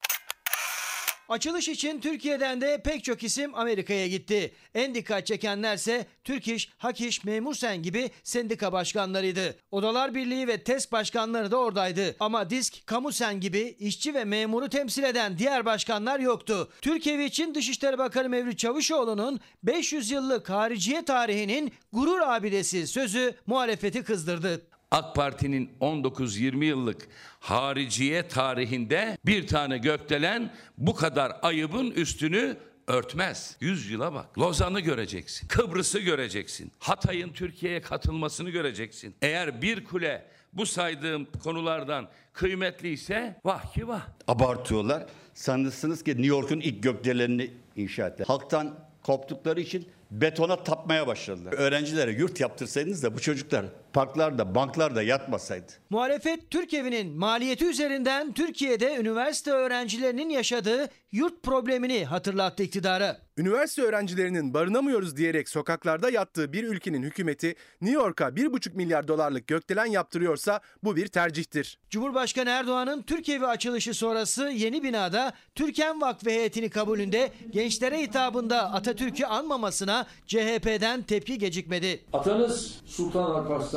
[1.28, 4.52] Açılış için Türkiye'den de pek çok isim Amerika'ya gitti.
[4.74, 9.56] En dikkat çekenlerse Türk İş, Hak İş, Memur Sen gibi sendika başkanlarıydı.
[9.70, 12.16] Odalar Birliği ve TES başkanları da oradaydı.
[12.20, 16.68] Ama Disk, Kamu Sen gibi işçi ve memuru temsil eden diğer başkanlar yoktu.
[16.80, 24.66] Türkiye için Dışişleri Bakanı Mevlüt Çavuşoğlu'nun 500 yıllık hariciye tarihinin gurur abidesi sözü muhalefeti kızdırdı.
[24.90, 27.08] AK Parti'nin 19-20 yıllık
[27.40, 33.56] hariciye tarihinde bir tane gökdelen bu kadar ayıbın üstünü örtmez.
[33.60, 34.38] 100 yıla bak.
[34.38, 35.48] Lozan'ı göreceksin.
[35.48, 36.72] Kıbrıs'ı göreceksin.
[36.78, 39.14] Hatay'ın Türkiye'ye katılmasını göreceksin.
[39.22, 44.06] Eğer bir kule bu saydığım konulardan kıymetliyse vah ki vah.
[44.28, 45.06] Abartıyorlar.
[45.34, 48.26] Sanırsınız ki New York'un ilk gökdelenini inşa ettiler.
[48.26, 51.52] Halktan koptukları için betona tapmaya başladılar.
[51.52, 55.72] Öğrencilere yurt yaptırsaydınız da bu çocuklar parklarda, banklarda yatmasaydı.
[55.90, 63.26] Muhalefet Türk Evi'nin maliyeti üzerinden Türkiye'de üniversite öğrencilerinin yaşadığı yurt problemini hatırlattı iktidara.
[63.38, 69.86] Üniversite öğrencilerinin barınamıyoruz diyerek sokaklarda yattığı bir ülkenin hükümeti New York'a 1,5 milyar dolarlık gökdelen
[69.86, 71.78] yaptırıyorsa bu bir tercihtir.
[71.90, 79.24] Cumhurbaşkanı Erdoğan'ın Türk Evi açılışı sonrası yeni binada Türken Vakfı heyetini kabulünde gençlere hitabında Atatürk'ü
[79.24, 82.04] anmamasına CHP'den tepki gecikmedi.
[82.12, 83.34] Atanız Sultan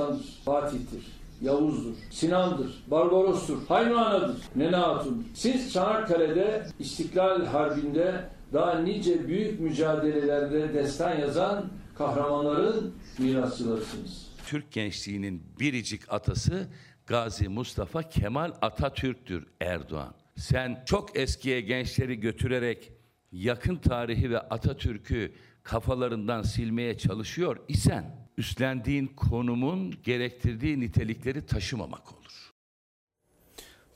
[0.10, 1.04] Alparslan'dır, Fatih'tir,
[1.42, 5.24] Yavuz'dur, Sinan'dır, Barbaros'tur, Haymana'dır, Nene Hatun'dur.
[5.34, 11.66] Siz Çanakkale'de İstiklal Harbi'nde daha nice büyük mücadelelerde destan yazan
[11.98, 14.30] kahramanların mirasçılarısınız.
[14.48, 16.68] Türk gençliğinin biricik atası
[17.08, 20.14] Gazi Mustafa Kemal Atatürk'tür Erdoğan.
[20.36, 22.92] Sen çok eskiye gençleri götürerek
[23.32, 25.32] yakın tarihi ve Atatürk'ü
[25.64, 32.54] kafalarından silmeye çalışıyor isen üstlendiğin konumun gerektirdiği nitelikleri taşımamak olur.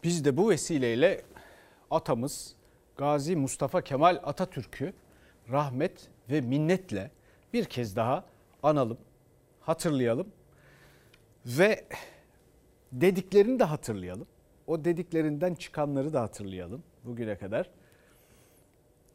[0.04, 1.22] Biz de bu vesileyle
[1.92, 2.56] atamız
[2.98, 4.94] Gazi Mustafa Kemal Atatürk'ü
[5.52, 7.12] rahmet ve minnetle
[7.54, 8.26] bir kez daha
[8.64, 8.98] analım,
[9.62, 10.28] hatırlayalım
[11.46, 11.86] ve
[12.92, 14.28] dediklerini de hatırlayalım.
[14.68, 17.70] O dediklerinden çıkanları da hatırlayalım bugüne kadar.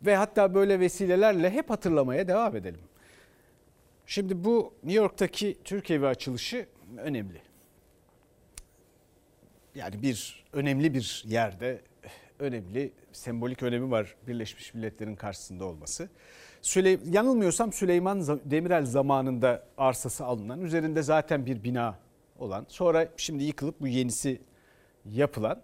[0.03, 2.81] Ve hatta böyle vesilelerle hep hatırlamaya devam edelim.
[4.11, 6.67] Şimdi bu New York'taki Türk Evi açılışı
[6.99, 7.43] önemli.
[9.75, 11.81] Yani bir önemli bir yerde
[12.39, 16.09] önemli sembolik önemi var Birleşmiş Milletler'in karşısında olması.
[16.63, 21.99] Süley yanılmıyorsam Süleyman Demirel zamanında arsası alınan, üzerinde zaten bir bina
[22.39, 24.41] olan, sonra şimdi yıkılıp bu yenisi
[25.05, 25.63] yapılan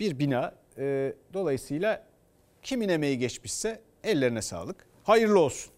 [0.00, 0.54] bir bina.
[0.78, 2.06] E, dolayısıyla
[2.62, 4.86] kimin emeği geçmişse ellerine sağlık.
[5.02, 5.73] Hayırlı olsun.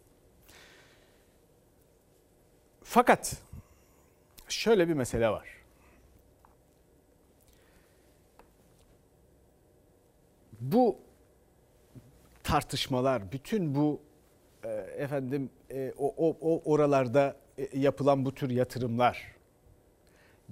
[2.88, 3.36] Fakat
[4.48, 5.48] şöyle bir mesele var.
[10.60, 10.98] Bu
[12.42, 14.00] tartışmalar, bütün bu
[14.64, 14.68] e,
[14.98, 19.34] efendim e, o, o, o oralarda e, yapılan bu tür yatırımlar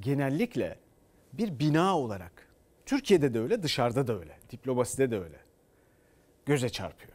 [0.00, 0.78] genellikle
[1.32, 2.48] bir bina olarak
[2.86, 5.38] Türkiye'de de öyle, dışarıda da öyle, diplomaside de öyle
[6.46, 7.13] göze çarpıyor.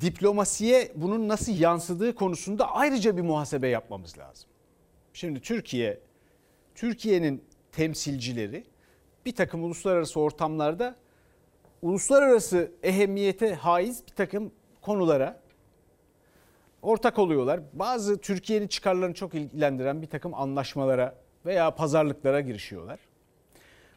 [0.00, 4.50] Diplomasiye bunun nasıl yansıdığı konusunda ayrıca bir muhasebe yapmamız lazım.
[5.12, 6.00] Şimdi Türkiye,
[6.74, 8.64] Türkiye'nin temsilcileri
[9.26, 10.96] bir takım uluslararası ortamlarda
[11.82, 15.40] uluslararası ehemmiyete haiz bir takım konulara
[16.82, 17.60] ortak oluyorlar.
[17.72, 21.14] Bazı Türkiye'nin çıkarlarını çok ilgilendiren bir takım anlaşmalara
[21.46, 22.98] veya pazarlıklara girişiyorlar.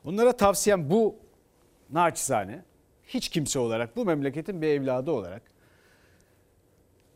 [0.05, 1.15] Bunlara tavsiyem bu
[1.89, 2.63] naçizane
[3.07, 5.52] hiç kimse olarak bu memleketin bir evladı olarak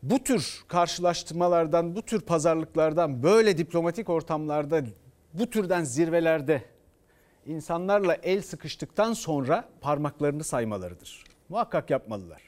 [0.02, 4.82] bu tür karşılaştırmalardan, bu tür pazarlıklardan, böyle diplomatik ortamlarda,
[5.34, 6.62] bu türden zirvelerde
[7.46, 11.24] insanlarla el sıkıştıktan sonra parmaklarını saymalarıdır.
[11.48, 12.42] Muhakkak yapmalılar.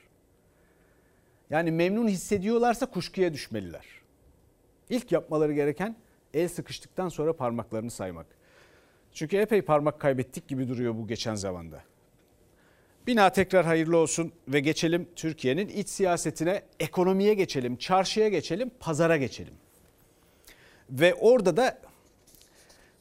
[1.50, 3.86] Yani memnun hissediyorlarsa kuşkuya düşmeliler.
[4.90, 5.96] İlk yapmaları gereken
[6.34, 8.26] el sıkıştıktan sonra parmaklarını saymak.
[9.12, 11.82] Çünkü epey parmak kaybettik gibi duruyor bu geçen zamanda.
[13.06, 19.54] Bina tekrar hayırlı olsun ve geçelim Türkiye'nin iç siyasetine, ekonomiye geçelim, çarşıya geçelim, pazara geçelim.
[20.90, 21.78] Ve orada da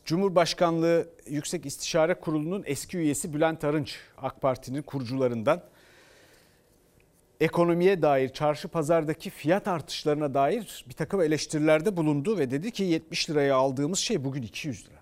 [0.05, 5.63] Cumhurbaşkanlığı Yüksek İstişare Kurulu'nun eski üyesi Bülent Arınç, AK Parti'nin kurucularından
[7.39, 13.29] ekonomiye dair, çarşı pazardaki fiyat artışlarına dair bir takım eleştirilerde bulundu ve dedi ki 70
[13.29, 14.98] liraya aldığımız şey bugün 200 lira.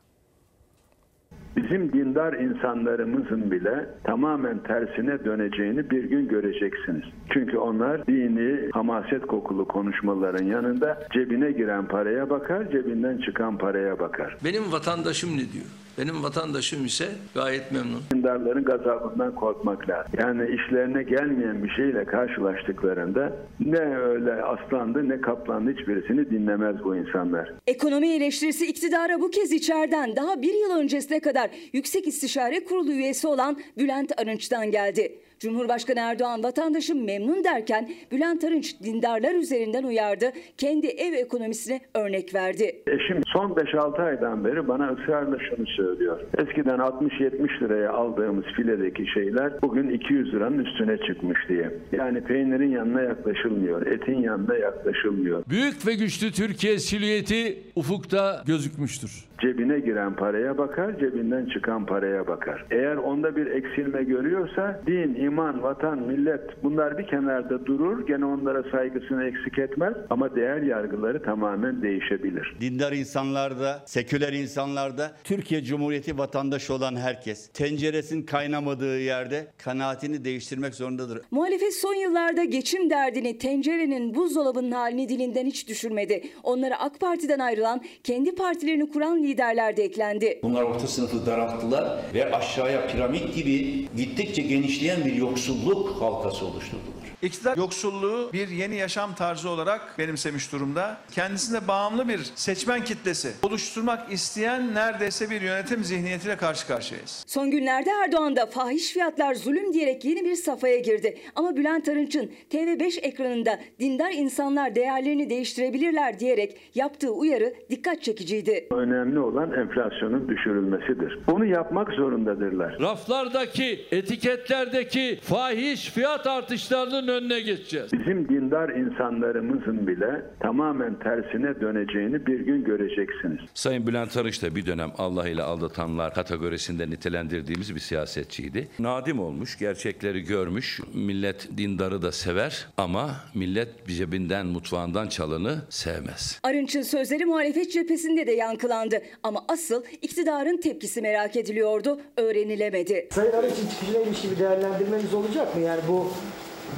[1.58, 7.04] Bizim dindar insanlarımızın bile tamamen tersine döneceğini bir gün göreceksiniz.
[7.34, 14.38] Çünkü onlar dini, hamaset kokulu konuşmaların yanında cebine giren paraya bakar, cebinden çıkan paraya bakar.
[14.44, 15.66] Benim vatandaşım ne diyor?
[15.98, 18.02] Benim vatandaşım ise gayet memnun.
[18.14, 20.12] Dindarların gazabından korkmak lazım.
[20.18, 27.54] Yani işlerine gelmeyen bir şeyle karşılaştıklarında ne öyle aslandı ne kaplandı hiçbirisini dinlemez bu insanlar.
[27.68, 33.28] Ekonomi eleştirisi iktidara bu kez içeriden daha bir yıl öncesine kadar Yüksek İstişare Kurulu üyesi
[33.28, 35.20] olan Bülent Arınç'tan geldi.
[35.40, 40.32] Cumhurbaşkanı Erdoğan vatandaşım memnun derken Bülent Arınç dindarlar üzerinden uyardı.
[40.58, 42.84] Kendi ev ekonomisine örnek verdi.
[42.88, 46.20] Eşim son 5-6 aydan beri bana ısrarla şunu söylüyor.
[46.38, 51.72] Eskiden 60-70 liraya aldığımız filedeki şeyler bugün 200 liranın üstüne çıkmış diye.
[51.92, 55.44] Yani peynirin yanına yaklaşılmıyor, etin yanına yaklaşılmıyor.
[55.50, 59.27] Büyük ve güçlü Türkiye silüeti ufukta gözükmüştür.
[59.42, 62.66] Cebine giren paraya bakar, cebinden çıkan paraya bakar.
[62.72, 68.08] Eğer onda bir eksilme görüyorsa din, iman, vatan, millet bunlar bir kenarda durur.
[68.08, 72.56] Gene onlara saygısını eksik etmez ama değer yargıları tamamen değişebilir.
[72.62, 81.22] Dindar insanlarda, seküler insanlarda Türkiye Cumhuriyeti vatandaşı olan herkes tenceresin kaynamadığı yerde kanaatini değiştirmek zorundadır.
[81.32, 86.24] Muhalefet son yıllarda geçim derdini tencerenin buzdolabının halini dilinden hiç düşürmedi.
[86.44, 90.40] Onlara AK Parti'den ayrılan kendi partilerini kuran liderler de eklendi.
[90.44, 96.97] Bunlar orta sınıfı daralttılar ve aşağıya piramit gibi gittikçe genişleyen bir yoksulluk halkası oluşturdular.
[97.22, 100.98] İktidar yoksulluğu bir yeni yaşam tarzı olarak benimsemiş durumda.
[101.12, 107.24] Kendisine bağımlı bir seçmen kitlesi oluşturmak isteyen neredeyse bir yönetim zihniyetiyle karşı karşıyayız.
[107.28, 111.18] Son günlerde Erdoğan da fahiş fiyatlar zulüm diyerek yeni bir safhaya girdi.
[111.36, 118.68] Ama Bülent Arınç'ın TV5 ekranında dindar insanlar değerlerini değiştirebilirler diyerek yaptığı uyarı dikkat çekiciydi.
[118.72, 121.20] Önemli olan enflasyonun düşürülmesidir.
[121.28, 122.80] Bunu yapmak zorundadırlar.
[122.82, 127.94] Raflardaki, etiketlerdeki fahiş fiyat artışlarının önüne geçeceğiz.
[127.94, 133.40] Bizim dindar insanlarımızın bile tamamen tersine döneceğini bir gün göreceksiniz.
[133.54, 138.68] Sayın Bülent Arınç da bir dönem Allah ile aldatanlar kategorisinde nitelendirdiğimiz bir siyasetçiydi.
[138.80, 140.80] Nadim olmuş, gerçekleri görmüş.
[140.94, 146.40] Millet dindarı da sever ama millet cebinden, mutfağından çalanı sevmez.
[146.44, 149.02] Arınç'ın sözleri muhalefet cephesinde de yankılandı.
[149.24, 153.08] Ama asıl iktidarın tepkisi merak ediliyordu, öğrenilemedi.
[153.12, 155.62] Sayın Arınç'ın çıkışına ilişkin bir değerlendirmeniz olacak mı?
[155.62, 156.12] Yani bu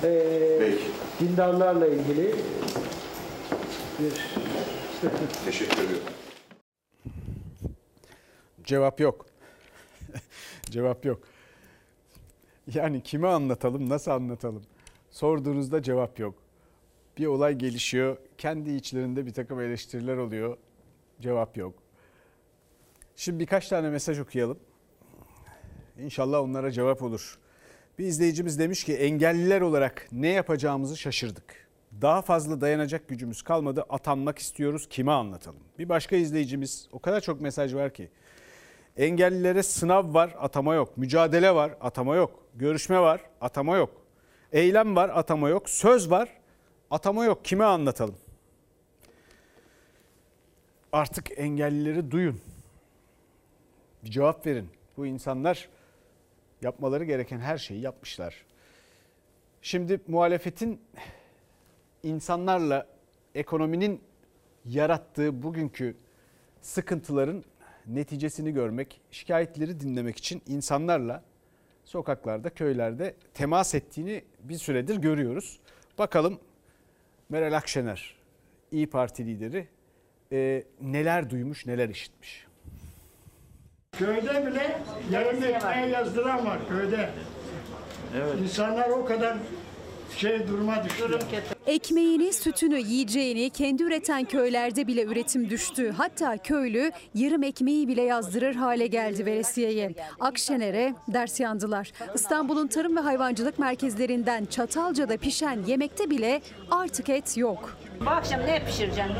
[0.03, 0.73] e,
[1.19, 2.35] dindarlarla ilgili
[3.99, 4.13] bir...
[5.45, 6.07] Teşekkür ediyorum.
[8.63, 9.25] Cevap yok.
[10.69, 11.23] cevap yok.
[12.73, 14.63] Yani kime anlatalım, nasıl anlatalım?
[15.11, 16.35] Sorduğunuzda cevap yok.
[17.17, 20.57] Bir olay gelişiyor, kendi içlerinde bir takım eleştiriler oluyor,
[21.21, 21.73] cevap yok.
[23.15, 24.59] Şimdi birkaç tane mesaj okuyalım.
[25.99, 27.39] İnşallah onlara cevap olur.
[27.99, 31.67] Bir izleyicimiz demiş ki engelliler olarak ne yapacağımızı şaşırdık.
[32.01, 33.85] Daha fazla dayanacak gücümüz kalmadı.
[33.89, 34.87] Atanmak istiyoruz.
[34.89, 35.59] Kime anlatalım?
[35.79, 38.09] Bir başka izleyicimiz o kadar çok mesaj var ki.
[38.97, 40.97] Engellilere sınav var, atama yok.
[40.97, 42.43] Mücadele var, atama yok.
[42.55, 43.89] Görüşme var, atama yok.
[44.51, 45.69] Eylem var, atama yok.
[45.69, 46.29] Söz var,
[46.91, 47.45] atama yok.
[47.45, 48.15] Kime anlatalım?
[50.91, 52.41] Artık engellileri duyun.
[54.03, 54.69] Bir cevap verin.
[54.97, 55.69] Bu insanlar
[56.61, 58.45] yapmaları gereken her şeyi yapmışlar.
[59.61, 60.81] Şimdi muhalefetin
[62.03, 62.87] insanlarla
[63.35, 64.01] ekonominin
[64.65, 65.95] yarattığı bugünkü
[66.61, 67.43] sıkıntıların
[67.87, 71.23] neticesini görmek, şikayetleri dinlemek için insanlarla
[71.85, 75.59] sokaklarda, köylerde temas ettiğini bir süredir görüyoruz.
[75.97, 76.39] Bakalım
[77.29, 78.15] Meral Akşener,
[78.71, 79.67] İyi Parti lideri
[80.31, 82.48] e, neler duymuş, neler işitmiş.
[83.99, 87.09] Köyde bile yarım ekmeğe yazdıran var köyde.
[88.17, 88.35] Evet.
[88.41, 89.37] İnsanlar o kadar
[90.17, 91.19] şey duruma düştü.
[91.69, 95.93] Ekmeğini, sütünü, yiyeceğini kendi üreten köylerde bile üretim düştü.
[95.97, 99.91] Hatta köylü yarım ekmeği bile yazdırır hale geldi veresiyeye.
[100.19, 101.91] Akşener'e ders yandılar.
[102.15, 107.77] İstanbul'un tarım ve hayvancılık merkezlerinden Çatalca'da pişen yemekte bile artık et yok.
[108.05, 109.13] Bu akşam ne pişireceksin?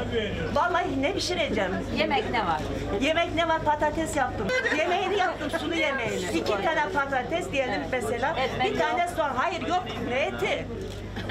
[0.55, 1.71] Vallahi ne pişireceğim?
[1.99, 2.61] Yemek ne var?
[3.01, 3.63] Yemek ne var?
[3.63, 4.47] Patates yaptım.
[4.77, 6.37] Yemeğini yaptım, sulu yemeğini.
[6.37, 8.35] İki tane patates diyelim mesela.
[8.63, 9.33] Bir tane soğan.
[9.35, 10.65] Hayır yok, ne eti?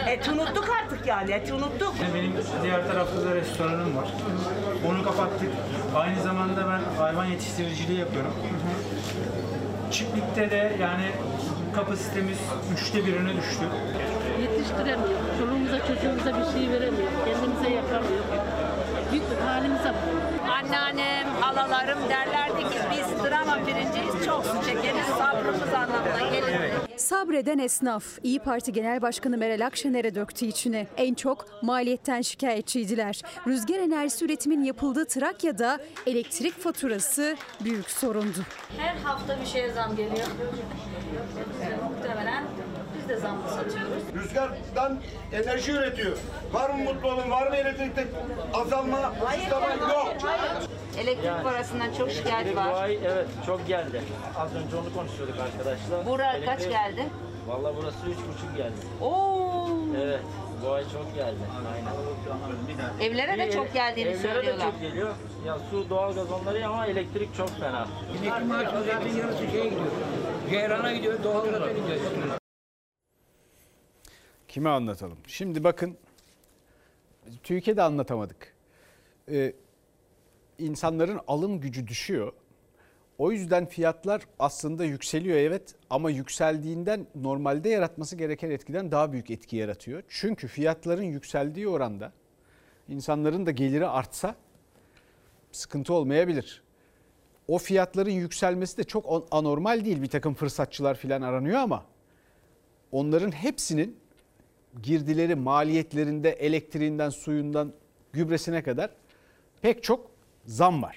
[0.08, 1.94] Et unuttuk artık yani, eti unuttuk.
[2.14, 4.08] Benim diğer tarafta da restoranım var.
[4.88, 5.48] Onu kapattık.
[5.96, 8.32] Aynı zamanda ben hayvan yetiştiriciliği yapıyorum.
[9.90, 11.06] Çiftlikte de yani
[11.74, 12.38] kapasitemiz
[12.74, 13.64] üçte birine düştü.
[14.42, 15.18] Yetiştiremiyor.
[15.38, 17.10] Çoluğumuza çocuğumuza bir şey veremiyor.
[17.24, 18.24] Kendimize yapamıyor.
[19.12, 20.27] Büyük bir halimize bak.
[20.58, 26.72] Anneannem, alalarım derlerdi ki biz drama birinciyiz, çok su çekeriz, sabrımız anlamına gelir.
[26.96, 30.86] Sabreden esnaf İyi Parti Genel Başkanı Meral Akşener'e döktü içine.
[30.96, 33.22] En çok maliyetten şikayetçiydiler.
[33.46, 38.38] Rüzgar enerjisi üretimin yapıldığı Trakya'da elektrik faturası büyük sorundu.
[38.78, 40.26] Her hafta bir şeye zam geliyor.
[41.90, 42.44] Muhtemelen
[43.18, 44.02] zamlı satıyoruz.
[44.14, 44.98] Rüzgardan
[45.32, 46.16] enerji üretiyor.
[46.52, 47.30] Var mı mutlu olun?
[47.30, 48.06] Var mı elektrikte
[48.54, 49.12] azalma?
[49.30, 50.14] Kısıtlama yok.
[50.98, 52.82] Elektrik parasından çok şikayet Bu var.
[52.82, 54.02] ay evet çok geldi.
[54.38, 56.06] Az önce onu konuşuyorduk arkadaşlar.
[56.06, 57.02] Bura kaç Elektrik- geldi?
[57.48, 58.74] Vallahi burası üç buçuk geldi.
[59.00, 59.68] Oo.
[60.04, 60.20] Evet
[60.64, 61.36] bu ay çok geldi.
[61.74, 63.10] Aynen.
[63.10, 64.66] Evlere de çok geldiğini evlere söylüyorlar.
[64.66, 65.10] de çok geliyor.
[65.46, 67.86] Ya su, doğalgaz onları ama elektrik çok fena.
[68.22, 69.86] Emekli maaşının zaten yarısı şeye gidiyor.
[70.50, 72.00] Ceyran'a gidiyor, doğalgaza gidiyor.
[74.48, 75.18] Kime anlatalım?
[75.26, 75.96] Şimdi bakın
[77.42, 78.54] TÜİK'e de anlatamadık.
[79.30, 79.52] Ee,
[80.58, 82.32] insanların alım gücü düşüyor.
[83.18, 89.56] O yüzden fiyatlar aslında yükseliyor evet ama yükseldiğinden normalde yaratması gereken etkiden daha büyük etki
[89.56, 90.02] yaratıyor.
[90.08, 92.12] Çünkü fiyatların yükseldiği oranda
[92.88, 94.34] insanların da geliri artsa
[95.52, 96.62] sıkıntı olmayabilir.
[97.48, 100.02] O fiyatların yükselmesi de çok anormal değil.
[100.02, 101.84] Bir takım fırsatçılar falan aranıyor ama
[102.92, 103.96] onların hepsinin
[104.82, 107.72] girdileri, maliyetlerinde, elektriğinden, suyundan,
[108.12, 108.90] gübresine kadar
[109.62, 110.10] pek çok
[110.44, 110.96] zam var.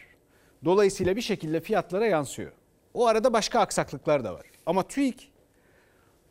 [0.66, 2.52] Dolayısıyla bir şekilde fiyatlara yansıyor.
[2.94, 4.46] O arada başka aksaklıklar da var.
[4.66, 5.32] Ama TÜİK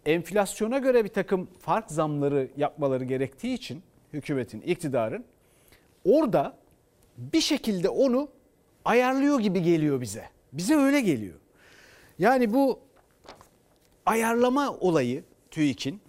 [0.07, 3.83] enflasyona göre bir takım fark zamları yapmaları gerektiği için
[4.13, 5.25] hükümetin, iktidarın
[6.05, 6.57] orada
[7.17, 8.29] bir şekilde onu
[8.85, 10.25] ayarlıyor gibi geliyor bize.
[10.53, 11.35] Bize öyle geliyor.
[12.19, 12.81] Yani bu
[14.07, 16.01] ayarlama olayı TÜİK'in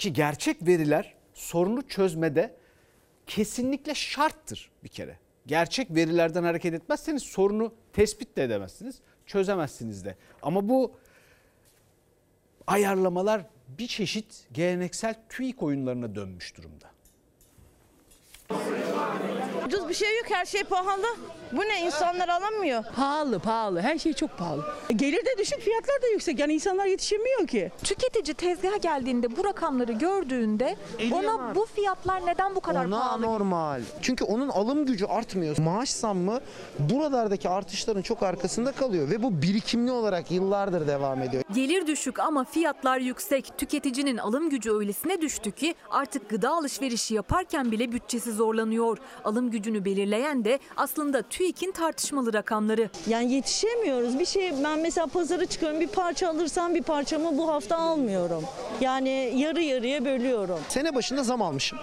[0.00, 2.56] ki gerçek veriler sorunu çözmede
[3.26, 5.18] kesinlikle şarttır bir kere.
[5.46, 10.16] Gerçek verilerden hareket etmezseniz sorunu tespit de edemezsiniz, çözemezsiniz de.
[10.42, 10.92] Ama bu
[12.66, 16.90] ayarlamalar bir çeşit geleneksel TÜİK oyunlarına dönmüş durumda.
[19.66, 21.16] Ucuz bir şey yok her şey pahalı.
[21.52, 22.84] Bu ne insanlar alamıyor.
[22.96, 24.64] Pahalı pahalı her şey çok pahalı.
[24.96, 27.70] Gelir de düşük fiyatlar da yüksek yani insanlar yetişemiyor ki.
[27.84, 30.76] Tüketici tezgaha geldiğinde bu rakamları gördüğünde
[31.12, 33.22] ona bu fiyatlar neden bu kadar Ona pahalı?
[33.22, 33.80] normal.
[34.02, 35.58] Çünkü onun alım gücü artmıyor.
[35.58, 36.40] Maaş zammı
[36.78, 41.42] buralardaki artışların çok arkasında kalıyor ve bu birikimli olarak yıllardır devam ediyor.
[41.54, 43.58] Gelir düşük ama fiyatlar yüksek.
[43.58, 48.98] Tüketicinin alım gücü öylesine düştü ki artık gıda alışverişi yaparken bile bütçesi zorlanıyor.
[49.24, 52.90] Alım gücünü belirleyen de aslında TÜİK'in tartışmalı rakamları.
[53.06, 54.18] Yani yetişemiyoruz.
[54.18, 58.44] Bir şey ben mesela pazara çıkıyorum bir parça alırsam bir parçamı bu hafta almıyorum.
[58.80, 60.58] Yani yarı yarıya bölüyorum.
[60.68, 61.78] Sene başında zam almışım.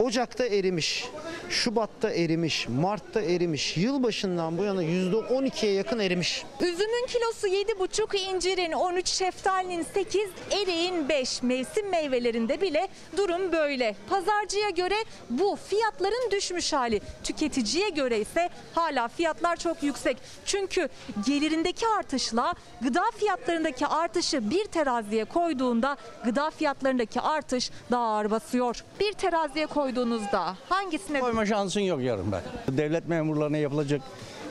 [0.00, 1.08] Ocak'ta erimiş,
[1.48, 3.76] Şubat'ta erimiş, Mart'ta erimiş.
[3.76, 6.44] Yılbaşından bu yana %12'ye yakın erimiş.
[6.60, 11.42] Üzümün kilosu 7,5, incirin 13, şeftalinin 8, eriğin 5.
[11.42, 13.94] Mevsim meyvelerinde bile durum böyle.
[14.10, 14.94] Pazarcıya göre
[15.30, 17.00] bu fiyatların düşmüş hali.
[17.24, 20.16] Tüketiciye göre ise hala fiyatlar çok yüksek.
[20.44, 20.88] Çünkü
[21.26, 28.84] gelirindeki artışla gıda fiyatlarındaki artışı bir teraziye koyduğunda gıda fiyatlarındaki artış daha ağır basıyor.
[29.00, 32.42] Bir teraziye koyduğunuzda hangisine Koyma şansın yok yarın ben.
[32.68, 34.00] Devlet memurlarına yapılacak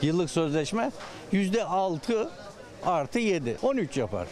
[0.02, 0.90] yıllık sözleşme
[1.32, 2.30] yüzde altı
[2.86, 4.26] artı 7, 13 yapar.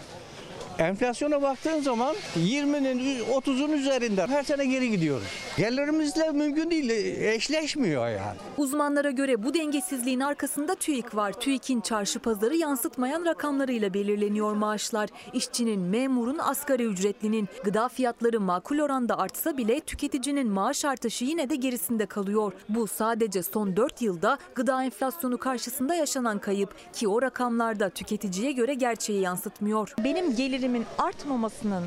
[0.79, 5.27] Enflasyona baktığın zaman 20'nin 30'un üzerinde her sene geri gidiyoruz.
[5.57, 6.91] Gelirlerimizle mümkün değil,
[7.35, 8.37] eşleşmiyor yani.
[8.57, 11.33] Uzmanlara göre bu dengesizliğin arkasında TÜİK var.
[11.33, 15.09] TÜİK'in çarşı pazarı yansıtmayan rakamlarıyla belirleniyor maaşlar.
[15.33, 21.57] İşçinin, memurun, asgari ücretlinin gıda fiyatları makul oranda artsa bile tüketicinin maaş artışı yine de
[21.57, 22.53] gerisinde kalıyor.
[22.69, 28.75] Bu sadece son 4 yılda gıda enflasyonu karşısında yaşanan kayıp ki o rakamlarda tüketiciye göre
[28.75, 29.95] gerçeği yansıtmıyor.
[30.05, 30.37] Benim
[30.67, 31.85] gelirimin artmamasının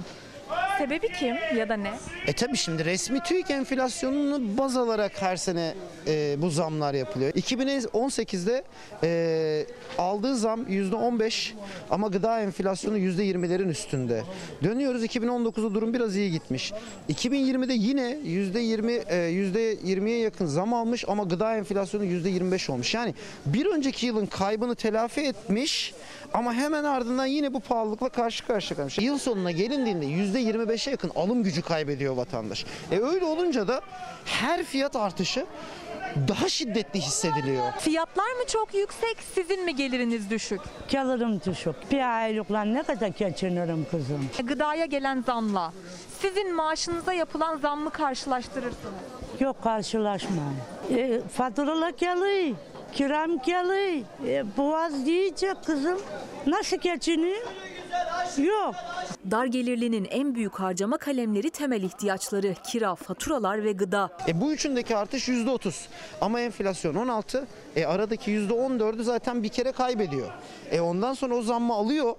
[0.78, 1.92] Sebebi kim ya da ne?
[2.28, 5.73] E tabi şimdi resmi TÜİK enflasyonunu baz alarak her sene
[6.08, 7.32] e, bu zamlar yapılıyor.
[7.32, 8.63] 2018'de
[9.04, 9.65] e,
[9.98, 11.52] aldığı zam %15
[11.90, 14.23] ama gıda enflasyonu %20'lerin üstünde.
[14.63, 16.73] Dönüyoruz 2019'da durum biraz iyi gitmiş.
[17.10, 22.94] 2020'de yine %20 e, %20'ye yakın zam almış ama gıda enflasyonu %25 olmuş.
[22.94, 23.13] Yani
[23.46, 25.94] bir önceki yılın kaybını telafi etmiş
[26.34, 28.98] ama hemen ardından yine bu pahalılıkla karşı karşıya kalmış.
[29.00, 32.65] Yıl sonuna gelindiğinde %25'e yakın alım gücü kaybediyor vatandaş.
[32.92, 33.82] E öyle olunca da
[34.25, 35.46] her fiyat artışı
[36.27, 37.71] daha şiddetli hissediliyor.
[37.80, 40.62] Fiyatlar mı çok yüksek, sizin mi geliriniz düşük?
[40.90, 41.92] Gelirim düşük.
[41.92, 44.30] Bir aylıkla ne kadar geçinirim kızım?
[44.44, 45.73] Gıdaya gelen zamla
[46.21, 48.94] sizin maaşınıza yapılan zammı karşılaştırırsınız.
[49.40, 50.42] Yok karşılaşma.
[50.90, 52.56] E, faturalar geliyor.
[52.94, 54.06] Kiram geliyor.
[54.27, 56.00] E, boğaz diyecek kızım.
[56.48, 57.48] Nasıl geçiniyor?
[58.37, 58.75] Yok.
[59.31, 64.10] Dar gelirlinin en büyük harcama kalemleri temel ihtiyaçları, kira, faturalar ve gıda.
[64.27, 65.73] E bu üçündeki artış %30
[66.21, 67.48] ama enflasyon 16.
[67.75, 70.29] E aradaki %14'ü zaten bir kere kaybediyor.
[70.71, 72.15] E ondan sonra o zammı alıyor.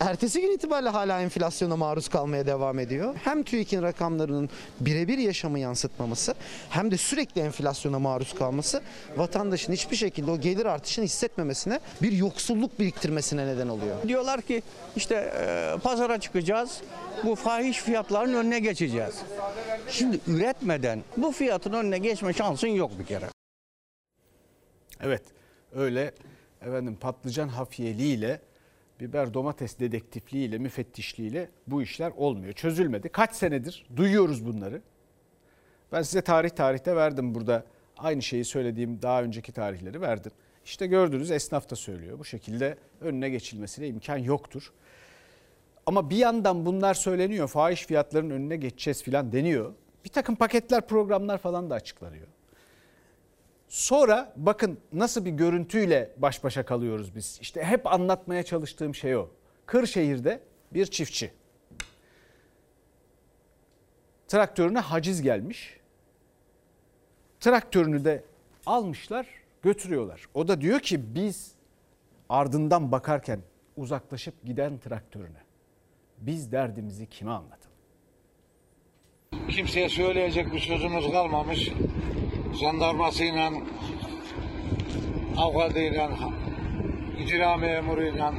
[0.00, 3.14] Ertesi gün itibariyle hala enflasyona maruz kalmaya devam ediyor.
[3.24, 6.34] Hem TÜİK'in rakamlarının birebir yaşamı yansıtmaması
[6.70, 8.82] hem de sürekli enflasyona maruz kalması
[9.16, 14.08] vatandaşın hiçbir şekilde o gelir artışını hissetmemesine bir yoksulluk biriktirmesine neden oluyor.
[14.08, 14.62] Diyorlar ki
[14.96, 16.80] işte e, pazara çıkacağız.
[17.24, 19.14] Bu fahiş fiyatların önüne geçeceğiz.
[19.90, 23.26] Şimdi üretmeden bu fiyatın önüne geçme şansın yok bir kere.
[25.00, 25.22] Evet
[25.74, 26.14] öyle
[26.62, 28.40] efendim patlıcan hafiyeliğiyle
[29.00, 32.52] biber domates dedektifliğiyle müfettişliğiyle bu işler olmuyor.
[32.52, 33.08] Çözülmedi.
[33.08, 34.82] Kaç senedir duyuyoruz bunları.
[35.92, 37.64] Ben size tarih tarihte verdim burada.
[37.98, 40.32] Aynı şeyi söylediğim daha önceki tarihleri verdim.
[40.64, 42.18] İşte gördünüz esnaf da söylüyor.
[42.18, 44.72] Bu şekilde önüne geçilmesine imkan yoktur.
[45.86, 47.48] Ama bir yandan bunlar söyleniyor.
[47.48, 49.74] Fahiş fiyatların önüne geçeceğiz filan deniyor.
[50.04, 52.26] Bir takım paketler, programlar falan da açıklanıyor.
[53.68, 57.38] Sonra bakın nasıl bir görüntüyle baş başa kalıyoruz biz.
[57.40, 59.28] İşte hep anlatmaya çalıştığım şey o.
[59.66, 60.40] Kırşehir'de
[60.72, 61.30] bir çiftçi.
[64.28, 65.80] Traktörüne haciz gelmiş.
[67.40, 68.24] Traktörünü de
[68.66, 69.26] almışlar,
[69.62, 70.28] götürüyorlar.
[70.34, 71.52] O da diyor ki biz
[72.28, 73.40] ardından bakarken
[73.76, 75.42] uzaklaşıp giden traktörüne
[76.18, 77.76] biz derdimizi kime anlatalım?
[79.48, 81.72] Kimseye söyleyecek bir sözümüz kalmamış.
[82.54, 83.50] Jandarmasıyla,
[85.36, 86.10] avukatıyla,
[87.18, 88.34] icra memuruyla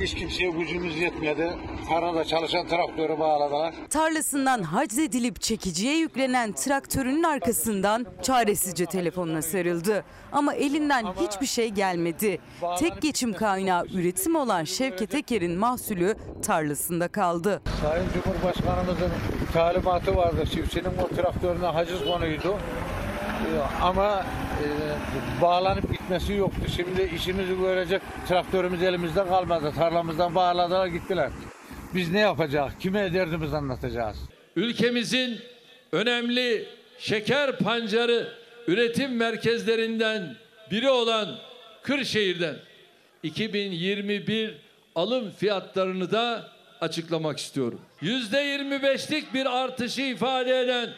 [0.00, 1.52] hiç kimseye gücümüz yetmedi.
[1.88, 3.74] Tarlada çalışan traktörü bağladılar.
[3.90, 10.04] Tarlasından haczedilip çekiciye yüklenen traktörünün arkasından çaresizce telefonuna sarıldı.
[10.32, 12.38] Ama elinden hiçbir şey gelmedi.
[12.78, 17.62] Tek geçim kaynağı üretim olan Şevket Eker'in mahsulü tarlasında kaldı.
[17.82, 19.10] Sayın Cumhurbaşkanımızın
[19.52, 20.44] talimatı vardı.
[20.52, 22.58] Çiftçinin o traktörüne haciz konuydu.
[23.82, 24.26] Ama
[24.62, 24.66] e,
[25.42, 26.60] bağlanıp gitmesi yoktu.
[26.76, 29.72] Şimdi işimizi görecek traktörümüz elimizde kalmadı.
[29.76, 31.30] Tarlamızdan bağladılar gittiler.
[31.94, 32.72] Biz ne yapacağız?
[32.80, 34.16] Kime derdimizi anlatacağız?
[34.56, 35.40] ülkemizin
[35.92, 36.68] önemli
[36.98, 38.28] şeker pancarı
[38.66, 40.36] üretim merkezlerinden
[40.70, 41.38] biri olan
[41.82, 42.56] Kırşehir'den
[43.22, 44.54] 2021
[44.94, 46.48] alım fiyatlarını da
[46.80, 47.80] açıklamak istiyorum.
[48.02, 50.90] %25'lik bir artışı ifade eden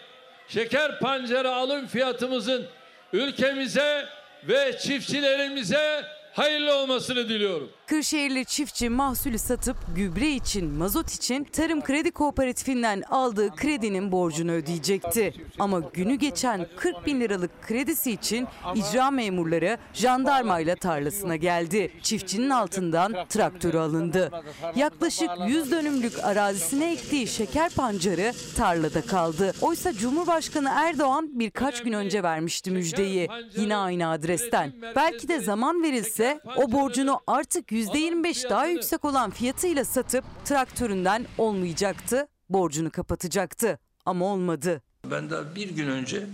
[0.48, 2.66] şeker pancarı alım fiyatımızın
[3.12, 4.08] ülkemize
[4.48, 7.72] ve çiftçilerimize hayırlı olmasını diliyorum.
[7.86, 15.34] Kırşehirli çiftçi mahsulü satıp gübre için, mazot için Tarım Kredi Kooperatifinden aldığı kredinin borcunu ödeyecekti.
[15.58, 21.92] Ama günü geçen 40 bin liralık kredisi için icra memurları jandarmayla tarlasına geldi.
[22.02, 24.30] Çiftçinin altından traktörü alındı.
[24.76, 29.52] Yaklaşık 100 dönümlük arazisine ektiği şeker pancarı tarlada kaldı.
[29.60, 33.28] Oysa Cumhurbaşkanı Erdoğan birkaç gün önce vermişti müjdeyi.
[33.56, 34.72] Yine aynı adresten.
[34.96, 42.28] Belki de zaman verilse o borcunu artık %25 daha yüksek olan fiyatıyla satıp traktöründen olmayacaktı,
[42.48, 43.78] borcunu kapatacaktı.
[44.06, 44.82] Ama olmadı.
[45.10, 46.26] Ben daha bir gün önce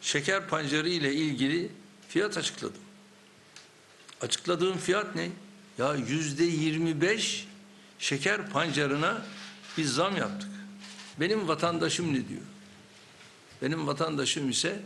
[0.00, 1.70] şeker pancarı ile ilgili
[2.08, 2.80] fiyat açıkladım.
[4.20, 5.28] Açıkladığım fiyat ne?
[5.78, 7.48] Ya yüzde 25
[7.98, 9.22] şeker pancarına
[9.78, 10.50] biz zam yaptık.
[11.20, 12.42] Benim vatandaşım ne diyor?
[13.62, 14.80] Benim vatandaşım ise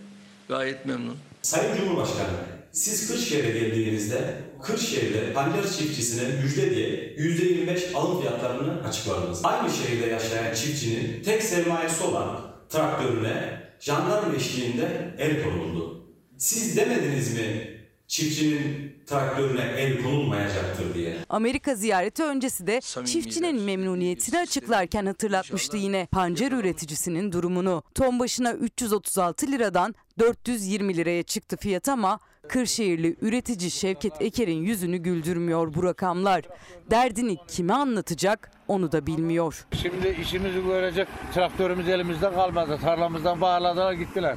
[0.48, 1.18] gayet memnun.
[1.42, 2.30] Sayın Cumhurbaşkanı,
[2.76, 9.44] siz Kırşehir'e geldiğinizde Kırşehir'de pancar çiftçisine müjde diye %25 alım fiyatlarını açıkladınız.
[9.44, 16.06] Aynı şehirde yaşayan çiftçinin tek sermayesi olan traktörüne jandarma eşliğinde el konuldu.
[16.38, 21.16] Siz demediniz mi çiftçinin traktörüne el konulmayacaktır diye.
[21.28, 27.82] Amerika ziyareti öncesi de çiftçinin memnuniyetini açıklarken hatırlatmıştı yine pancar üreticisinin durumunu.
[27.94, 35.74] Ton başına 336 liradan 420 liraya çıktı fiyat ama Kırşehirli üretici Şevket Eker'in yüzünü güldürmüyor
[35.74, 36.44] bu rakamlar.
[36.90, 39.66] Derdini kime anlatacak onu da bilmiyor.
[39.82, 42.78] Şimdi işimizi görecek traktörümüz elimizde kalmadı.
[42.82, 44.36] Tarlamızdan bağladılar gittiler.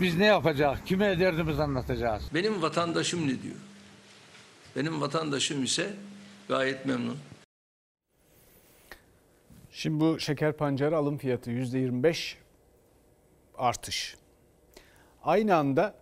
[0.00, 0.78] Biz ne yapacağız?
[0.86, 2.22] Kime derdimizi anlatacağız?
[2.34, 3.56] Benim vatandaşım ne diyor?
[4.76, 5.90] Benim vatandaşım ise
[6.48, 7.16] gayet memnun.
[9.70, 12.34] Şimdi bu şeker pancarı alım fiyatı %25
[13.58, 14.16] artış.
[15.22, 15.94] Aynı anda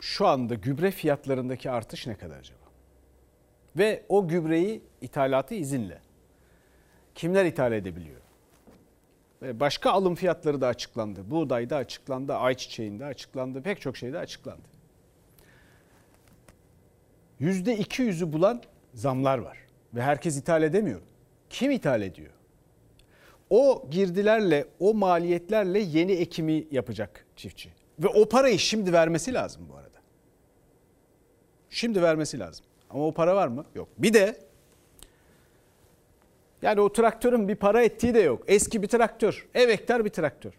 [0.00, 2.58] şu anda gübre fiyatlarındaki artış ne kadar acaba?
[3.76, 5.98] Ve o gübreyi ithalatı izinle.
[7.14, 8.20] Kimler ithal edebiliyor?
[9.42, 11.30] Ve başka alım fiyatları da açıklandı.
[11.30, 14.68] Buğdayda açıklandı, ayçiçeğinde açıklandı, pek çok şeyde açıklandı.
[17.40, 18.62] %200'ü bulan
[18.94, 19.58] zamlar var.
[19.94, 21.00] Ve herkes ithal edemiyor.
[21.50, 22.30] Kim ithal ediyor?
[23.50, 27.70] O girdilerle, o maliyetlerle yeni ekimi yapacak çiftçi.
[27.98, 29.87] Ve o parayı şimdi vermesi lazım bu arada.
[31.70, 32.66] Şimdi vermesi lazım.
[32.90, 33.64] Ama o para var mı?
[33.74, 33.88] Yok.
[33.98, 34.36] Bir de
[36.62, 38.44] yani o traktörün bir para ettiği de yok.
[38.46, 39.48] Eski bir traktör.
[39.54, 40.52] Ev hektar bir traktör.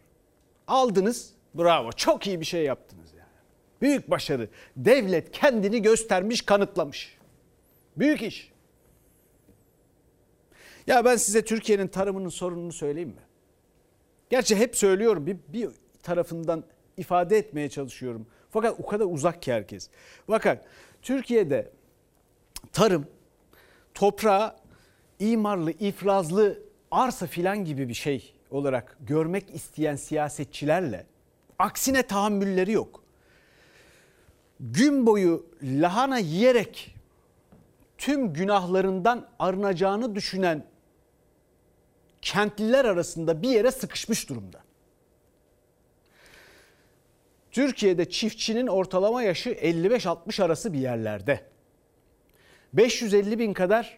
[0.68, 1.34] Aldınız.
[1.54, 1.92] Bravo.
[1.92, 3.30] Çok iyi bir şey yaptınız yani.
[3.82, 4.50] Büyük başarı.
[4.76, 7.18] Devlet kendini göstermiş, kanıtlamış.
[7.98, 8.52] Büyük iş.
[10.88, 13.22] Ya ben size Türkiye'nin tarımının sorununu söyleyeyim mi?
[14.30, 15.70] Gerçi hep söylüyorum bir, bir
[16.04, 16.64] tarafından
[16.98, 18.28] ifade etmeye çalışıyorum.
[18.52, 19.90] Fakat o kadar uzak ki herkes.
[20.28, 20.60] Bakın
[21.02, 21.72] Türkiye'de
[22.74, 23.08] tarım
[23.94, 24.56] toprağı
[25.20, 26.60] imarlı, ifrazlı
[26.92, 31.06] arsa filan gibi bir şey olarak görmek isteyen siyasetçilerle
[31.60, 33.04] aksine tahammülleri yok.
[34.60, 36.96] Gün boyu lahana yiyerek
[37.98, 40.66] tüm günahlarından arınacağını düşünen
[42.22, 44.64] kentliler arasında bir yere sıkışmış durumda.
[47.52, 51.42] Türkiye'de çiftçinin ortalama yaşı 55-60 arası bir yerlerde.
[52.74, 53.98] 550 bin kadar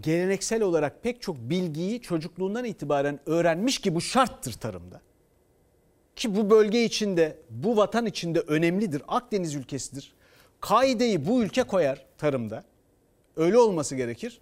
[0.00, 5.00] geleneksel olarak pek çok bilgiyi çocukluğundan itibaren öğrenmiş ki bu şarttır tarımda.
[6.16, 9.02] Ki bu bölge içinde, bu vatan içinde önemlidir.
[9.08, 10.12] Akdeniz ülkesidir.
[10.60, 12.64] Kaideyi bu ülke koyar tarımda.
[13.36, 14.40] Öyle olması gerekir.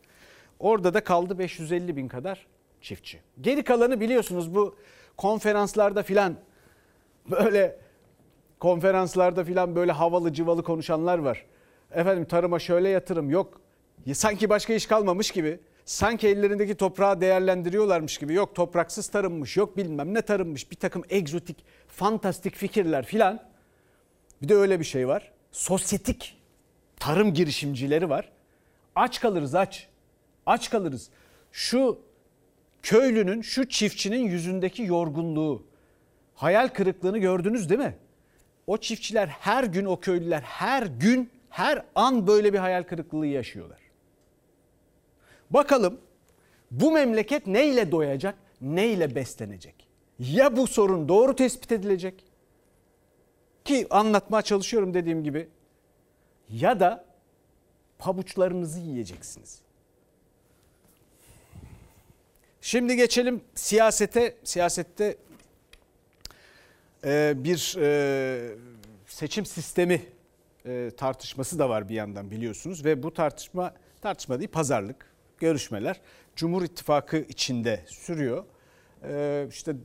[0.59, 2.47] Orada da kaldı 550 bin kadar
[2.81, 3.21] çiftçi.
[3.41, 4.77] Geri kalanı biliyorsunuz bu
[5.17, 6.37] konferanslarda filan
[7.31, 7.79] böyle
[8.61, 11.47] konferanslarda filan böyle havalı cıvalı konuşanlar var.
[11.93, 13.61] Efendim tarıma şöyle yatırım yok.
[14.13, 15.61] Sanki başka iş kalmamış gibi.
[15.85, 18.35] Sanki ellerindeki toprağı değerlendiriyorlarmış gibi.
[18.35, 20.71] Yok topraksız tarımmış, yok bilmem ne tarımmış.
[20.71, 23.43] Bir takım egzotik, fantastik fikirler filan.
[24.43, 25.33] Bir de öyle bir şey var.
[25.53, 26.43] Sosyetik
[26.97, 28.33] tarım girişimcileri var.
[28.95, 29.89] Aç kalırız aç.
[30.47, 31.11] Aç kalırız.
[31.53, 31.99] Şu
[32.83, 35.67] köylünün, şu çiftçinin yüzündeki yorgunluğu,
[36.37, 37.97] hayal kırıklığını gördünüz değil mi?
[38.67, 43.79] O çiftçiler her gün, o köylüler her gün, her an böyle bir hayal kırıklığı yaşıyorlar.
[45.51, 46.01] Bakalım
[46.71, 49.89] bu memleket neyle doyacak, neyle beslenecek?
[50.19, 52.25] Ya bu sorun doğru tespit edilecek
[53.65, 55.49] ki anlatmaya çalışıyorum dediğim gibi
[56.51, 57.05] ya da
[57.99, 59.61] pabuçlarınızı yiyeceksiniz.
[62.61, 64.37] Şimdi geçelim siyasete.
[64.45, 65.17] Siyasette
[67.45, 68.57] bir e,
[69.07, 70.03] seçim sistemi
[70.67, 76.01] e, tartışması da var bir yandan biliyorsunuz ve bu tartışma tartışma değil pazarlık görüşmeler
[76.37, 78.45] Cumhur İttifakı içinde sürüyor.
[79.09, 79.77] E, işte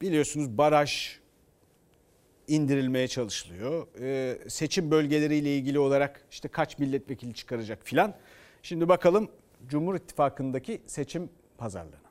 [0.00, 1.18] biliyorsunuz baraj
[2.48, 3.86] indirilmeye çalışılıyor.
[4.00, 8.14] E, seçim bölgeleriyle ilgili olarak işte kaç milletvekili çıkaracak filan.
[8.62, 9.30] Şimdi bakalım
[9.68, 12.03] Cumhur İttifakı'ndaki seçim pazarlığına.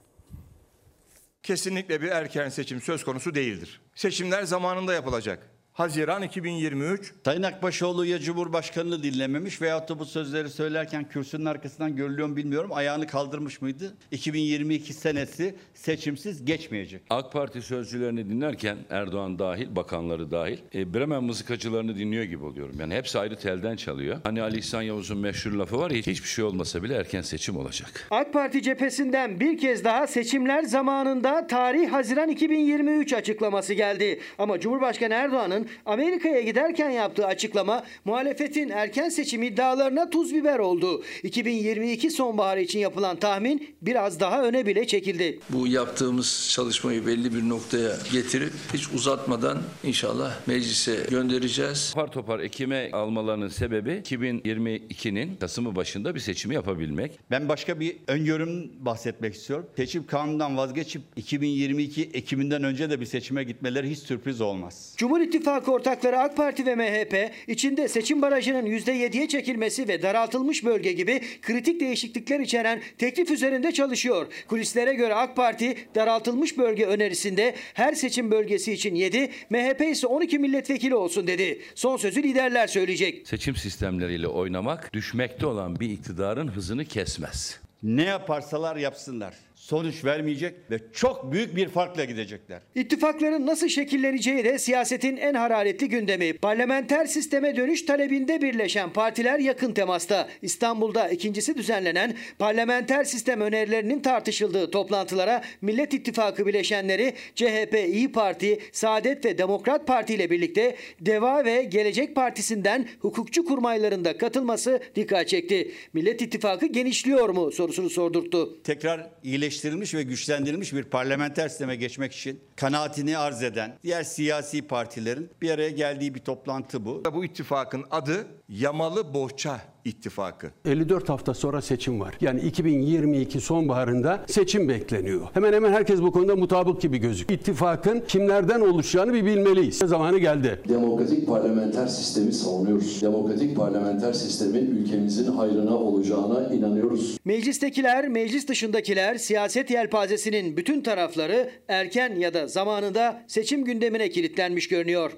[1.44, 3.82] Kesinlikle bir erken seçim söz konusu değildir.
[3.96, 5.53] Seçimler zamanında yapılacak.
[5.74, 7.14] Haziran 2023.
[7.26, 12.70] Sayın Akbaşoğlu ya Cumhurbaşkanı'nı dinlememiş veyahut da bu sözleri söylerken kürsünün arkasından görülüyor mu bilmiyorum.
[12.74, 13.94] Ayağını kaldırmış mıydı?
[14.12, 17.02] 2022 senesi seçimsiz geçmeyecek.
[17.10, 22.76] AK Parti sözcülerini dinlerken Erdoğan dahil, bakanları dahil e, Bremen mızıkacılarını dinliyor gibi oluyorum.
[22.80, 24.18] Yani hepsi ayrı telden çalıyor.
[24.24, 28.08] Hani Ali İhsan Yavuz'un meşhur lafı var ya hiçbir şey olmasa bile erken seçim olacak.
[28.12, 34.20] AK Parti cephesinden bir kez daha seçimler zamanında tarih Haziran 2023 açıklaması geldi.
[34.38, 41.04] Ama Cumhurbaşkanı Erdoğan'ın Erdoğan'ın Amerika'ya giderken yaptığı açıklama muhalefetin erken seçim iddialarına tuz biber oldu.
[41.24, 45.40] 2022 sonbaharı için yapılan tahmin biraz daha öne bile çekildi.
[45.50, 51.92] Bu yaptığımız çalışmayı belli bir noktaya getirip hiç uzatmadan inşallah meclise göndereceğiz.
[51.94, 57.12] Topar topar Ekim'e almalarının sebebi 2022'nin Kasım'ı başında bir seçimi yapabilmek.
[57.32, 59.66] Ben başka bir öngörüm bahsetmek istiyorum.
[59.76, 64.94] Seçim kanunundan vazgeçip 2022 Ekim'inden önce de bir seçime gitmeleri hiç sürpriz olmaz.
[64.98, 70.92] Cumhur İttifakı ortakları AK Parti ve MHP içinde seçim barajının %7'ye çekilmesi ve daraltılmış bölge
[70.92, 74.28] gibi kritik değişiklikler içeren teklif üzerinde çalışıyor.
[74.48, 80.40] Kulislere göre AK Parti daraltılmış bölge önerisinde her seçim bölgesi için 7, MHP ise 12
[80.40, 81.62] milletvekili olsun dedi.
[81.76, 83.28] Son sözü liderler söyleyecek.
[83.28, 87.60] Seçim sistemleriyle oynamak düşmekte olan bir iktidarın hızını kesmez.
[87.84, 89.34] Ne yaparsalar yapsınlar.
[89.64, 92.62] Sonuç vermeyecek ve çok büyük bir farkla gidecekler.
[92.76, 96.34] İttifakların nasıl şekilleneceği de siyasetin en hararetli gündemi.
[96.34, 100.30] Parlamenter sisteme dönüş talebinde birleşen partiler yakın temasta.
[100.42, 109.26] İstanbul'da ikincisi düzenlenen parlamenter sistem önerilerinin tartışıldığı toplantılara Millet İttifakı bileşenleri CHP, İyi Parti, Saadet
[109.26, 115.72] ve Demokrat Parti ile birlikte Deva ve Gelecek Partisi'nden hukukçu kurmaylarında katılması dikkat çekti.
[115.94, 118.64] Millet İttifakı genişliyor mu sorusunu sordurttu.
[118.64, 119.10] Tekrar
[119.54, 125.52] iyileştirilmiş ve güçlendirilmiş bir parlamenter sisteme geçmek için kanaatini arz eden diğer siyasi partilerin bir
[125.52, 127.04] araya geldiği bir toplantı bu.
[127.14, 130.52] Bu ittifakın adı Yamalı Bohça İttifakı.
[130.66, 132.18] 54 hafta sonra seçim var.
[132.22, 135.28] Yani 2022 sonbaharında seçim bekleniyor.
[135.34, 137.40] Hemen hemen herkes bu konuda mutabık gibi gözüküyor.
[137.40, 139.78] İttifakın kimlerden oluşacağını bir bilmeliyiz.
[139.78, 140.60] Zamanı geldi.
[140.70, 143.02] Demokratik parlamenter sistemi savunuyoruz.
[143.02, 147.18] Demokratik parlamenter sistemin ülkemizin hayrına olacağına inanıyoruz.
[147.26, 155.12] Meclistekiler, meclis dışındakiler, siyaset yelpazesinin bütün tarafları erken ya da zamanında seçim gündemine kilitlenmiş görünüyor.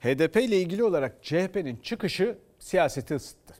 [0.00, 2.36] HDP ile ilgili olarak CHP'nin çıkışı
[2.66, 3.54] siyaseti ısıttı.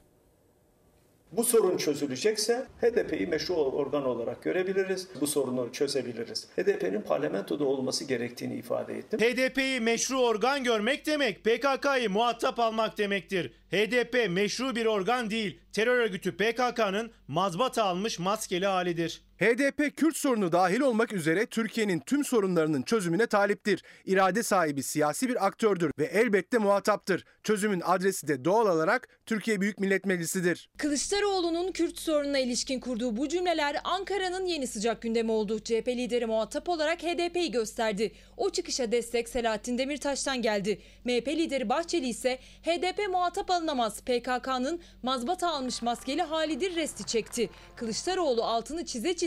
[1.31, 5.07] Bu sorun çözülecekse HDP'yi meşru organ olarak görebiliriz.
[5.21, 6.47] Bu sorunu çözebiliriz.
[6.57, 9.19] HDP'nin parlamentoda olması gerektiğini ifade ettim.
[9.19, 13.51] HDP'yi meşru organ görmek demek PKK'yı muhatap almak demektir.
[13.71, 19.21] HDP meşru bir organ değil, terör örgütü PKK'nın mazbata almış maskeli halidir.
[19.39, 23.83] HDP Kürt sorunu dahil olmak üzere Türkiye'nin tüm sorunlarının çözümüne taliptir.
[24.05, 27.25] İrade sahibi siyasi bir aktördür ve elbette muhataptır.
[27.43, 30.69] Çözümün adresi de doğal olarak Türkiye Büyük Millet Meclisi'dir.
[30.77, 35.59] Kılıçdaroğlu'nun Kürt sorununa ilişkin kurduğu bu cümleler Ankara'nın yeni sıcak gündemi oldu.
[35.59, 38.11] CHP lideri muhatap olarak HDP'yi gösterdi.
[38.37, 40.81] O çıkışa destek Selahattin Demirtaş'tan geldi.
[41.05, 44.01] MHP lideri Bahçeli ise HDP muhatap alınamaz.
[44.01, 47.49] PKK'nın mazbata almış maskeli halidir resti çekti.
[47.75, 49.26] Kılıçdaroğlu altını çize çize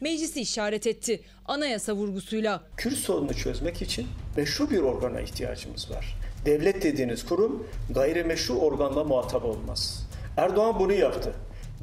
[0.00, 1.20] meclisi işaret etti.
[1.44, 2.62] Anayasa vurgusuyla.
[2.76, 6.16] Kürt sorununu çözmek için meşru bir organa ihtiyacımız var.
[6.44, 10.08] Devlet dediğiniz kurum gayrimeşru organla muhatap olmaz.
[10.36, 11.32] Erdoğan bunu yaptı.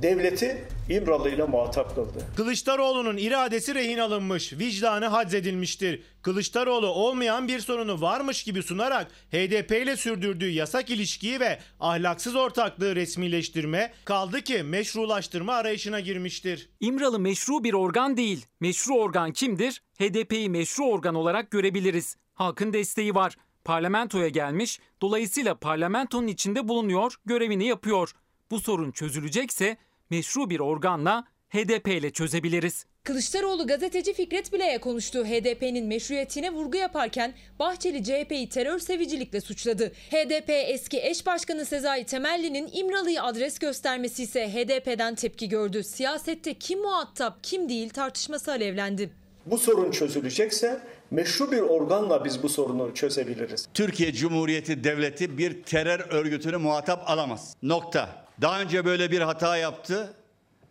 [0.02, 2.28] Devleti İmralı ile muhatap kıldı.
[2.36, 6.04] Kılıçdaroğlu'nun iradesi rehin alınmış, vicdanı haczedilmiştir.
[6.22, 12.96] Kılıçdaroğlu olmayan bir sorunu varmış gibi sunarak HDP ile sürdürdüğü yasak ilişkiyi ve ahlaksız ortaklığı
[12.96, 16.70] resmileştirme, kaldı ki meşrulaştırma arayışına girmiştir.
[16.80, 18.46] İmralı meşru bir organ değil.
[18.60, 19.82] Meşru organ kimdir?
[20.00, 22.18] HDP'yi meşru organ olarak görebiliriz.
[22.34, 23.36] Halkın desteği var.
[23.64, 28.12] Parlamentoya gelmiş, dolayısıyla parlamentonun içinde bulunuyor, görevini yapıyor.
[28.52, 29.78] Bu sorun çözülecekse
[30.10, 32.86] meşru bir organla HDP ile çözebiliriz.
[33.04, 35.26] Kılıçdaroğlu gazeteci Fikret Bile'ye konuştu.
[35.26, 39.92] HDP'nin meşruiyetine vurgu yaparken Bahçeli CHP'yi terör sevicilikle suçladı.
[40.12, 45.84] HDP eski eş başkanı Sezai Temelli'nin İmralı'yı adres göstermesi ise HDP'den tepki gördü.
[45.84, 49.10] Siyasette kim muhatap kim değil tartışması alevlendi.
[49.46, 50.80] Bu sorun çözülecekse
[51.12, 53.68] meşru bir organla biz bu sorunu çözebiliriz.
[53.74, 57.56] Türkiye Cumhuriyeti Devleti bir terör örgütünü muhatap alamaz.
[57.64, 58.25] Nokta.
[58.42, 60.14] Daha önce böyle bir hata yaptı.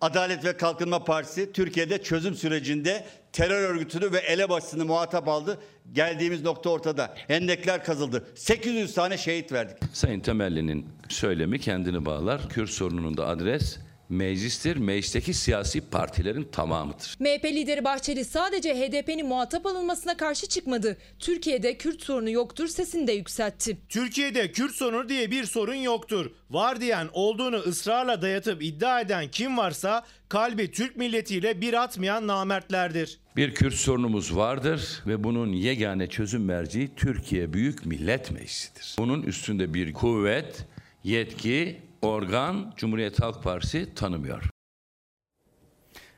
[0.00, 5.58] Adalet ve Kalkınma Partisi Türkiye'de çözüm sürecinde terör örgütünü ve elebaşısını muhatap aldı.
[5.92, 7.14] Geldiğimiz nokta ortada.
[7.28, 8.24] Hendekler kazıldı.
[8.34, 9.76] 800 tane şehit verdik.
[9.92, 12.48] Sayın Temelli'nin söylemi kendini bağlar.
[12.48, 13.78] Kürt sorununun da adres
[14.08, 14.76] meclistir.
[14.76, 17.16] Meclisteki siyasi partilerin tamamıdır.
[17.20, 20.96] MHP lideri Bahçeli sadece HDP'nin muhatap alınmasına karşı çıkmadı.
[21.18, 23.78] Türkiye'de Kürt sorunu yoktur sesini de yükseltti.
[23.88, 26.30] Türkiye'de Kürt sorunu diye bir sorun yoktur.
[26.50, 33.18] Var diyen olduğunu ısrarla dayatıp iddia eden kim varsa kalbi Türk milletiyle bir atmayan namertlerdir.
[33.36, 38.96] Bir Kürt sorunumuz vardır ve bunun yegane çözüm merci Türkiye Büyük Millet Meclisi'dir.
[38.98, 40.66] Bunun üstünde bir kuvvet,
[41.04, 44.50] yetki, organ Cumhuriyet Halk Partisi tanımıyor.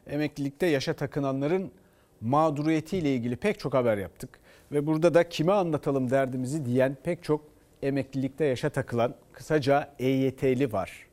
[0.06, 1.72] Emeklilikte yaşa takınanların
[2.20, 4.38] mağduriyetiyle ilgili pek çok haber yaptık.
[4.72, 7.44] Ve burada da kime anlatalım derdimizi diyen pek çok
[7.82, 11.06] emeklilikte yaşa takılan kısaca EYT'li var.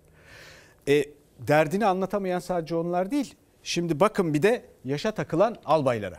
[0.88, 1.06] E,
[1.40, 3.36] derdini anlatamayan sadece onlar değil.
[3.64, 6.18] Şimdi bakın bir de yaşa takılan albaylara.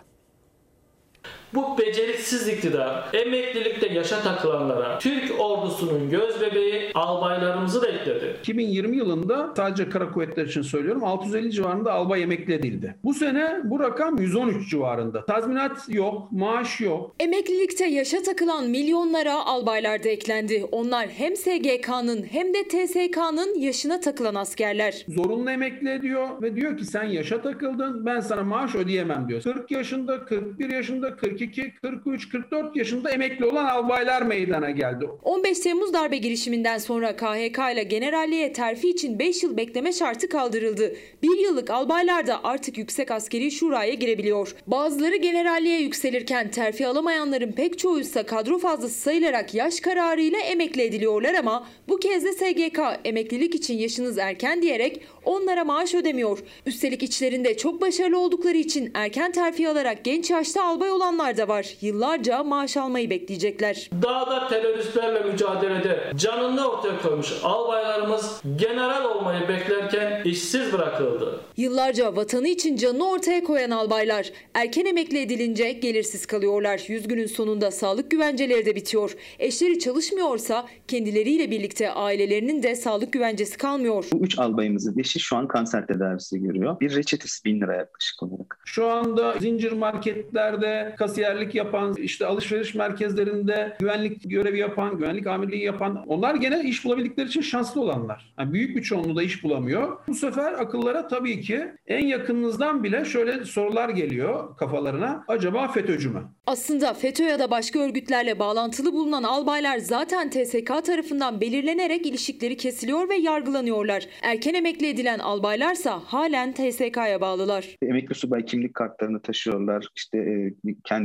[1.55, 8.37] Bu beceriksiz iktidar emeklilikte yaşa takılanlara Türk ordusunun göz bebeği albaylarımızı da ekledi.
[8.41, 12.95] 2020 yılında sadece kara kuvvetler için söylüyorum 650 civarında albay emekli edildi.
[13.05, 15.25] Bu sene bu rakam 113 civarında.
[15.27, 17.15] Tazminat yok, maaş yok.
[17.21, 20.65] Emeklilikte yaşa takılan milyonlara albaylar da eklendi.
[20.73, 25.05] Onlar hem SGK'nın hem de TSK'nın yaşına takılan askerler.
[25.09, 29.43] Zorunlu emekli ediyor ve diyor ki sen yaşa takıldın ben sana maaş ödeyemem diyor.
[29.43, 31.43] 40 yaşında, 41 yaşında, 42,
[31.82, 35.05] 43, 44 yaşında emekli olan albaylar meydana geldi.
[35.22, 40.97] 15 Temmuz darbe girişiminden sonra KHK ile generalliğe terfi için 5 yıl bekleme şartı kaldırıldı.
[41.22, 44.55] 1 yıllık albaylar da artık Yüksek Askeri Şura'ya girebiliyor.
[44.66, 51.34] Bazıları generalliğe yükselirken terfi alamayanların pek çoğu ise kadro fazlası sayılarak yaş kararıyla emekli ediliyorlar
[51.34, 56.38] ama bu kez de SGK emeklilik için yaşınız erken diyerek onlara maaş ödemiyor.
[56.66, 61.66] Üstelik içlerinde çok başarılı oldukları için erken terfi alarak genç yaşta albay olanlar da var.
[61.81, 63.91] Yıllarca maaş almayı bekleyecekler.
[64.03, 71.41] Dağda teröristlerle mücadelede canını ortaya koymuş albaylarımız general olmayı beklerken işsiz bırakıldı.
[71.57, 76.85] Yıllarca vatanı için canını ortaya koyan albaylar erken emekli edilince gelirsiz kalıyorlar.
[76.89, 79.16] 100 günün sonunda sağlık güvenceleri de bitiyor.
[79.39, 84.05] Eşleri çalışmıyorsa kendileriyle birlikte ailelerinin de sağlık güvencesi kalmıyor.
[84.12, 86.81] Bu üç albayımızın eşi şu an kanser tedavisi görüyor.
[86.81, 88.59] Bir reçetesi 1000 lira yaklaşık olarak.
[88.64, 96.05] Şu anda zincir marketlerde kasiyerlik yapan, işte alışveriş merkezlerinde güvenlik görevi yapan, güvenlik amirliği yapan
[96.07, 98.35] onlar gene iş bulabildikleri için şanslı olanlar.
[98.39, 99.99] Yani büyük bir çoğunluğu da iş bulamıyor.
[100.09, 105.25] Bu sefer akıllara tabii ki en yakınınızdan bile şöyle sorular geliyor kafalarına.
[105.29, 106.23] Acaba FETÖ'cü mü?
[106.47, 113.09] Aslında FETÖ ya da başka örgütlerle bağlantılı bulunan albaylar zaten TSK tarafından belirlenerek ilişikleri kesiliyor
[113.09, 114.07] ve yargılanıyorlar.
[114.23, 117.77] Erken emekli edilen albaylarsa halen TSK'ya bağlılar.
[117.83, 119.87] Emekli subay kimlik kartlarını taşıyorlar.
[119.97, 120.55] İşte e,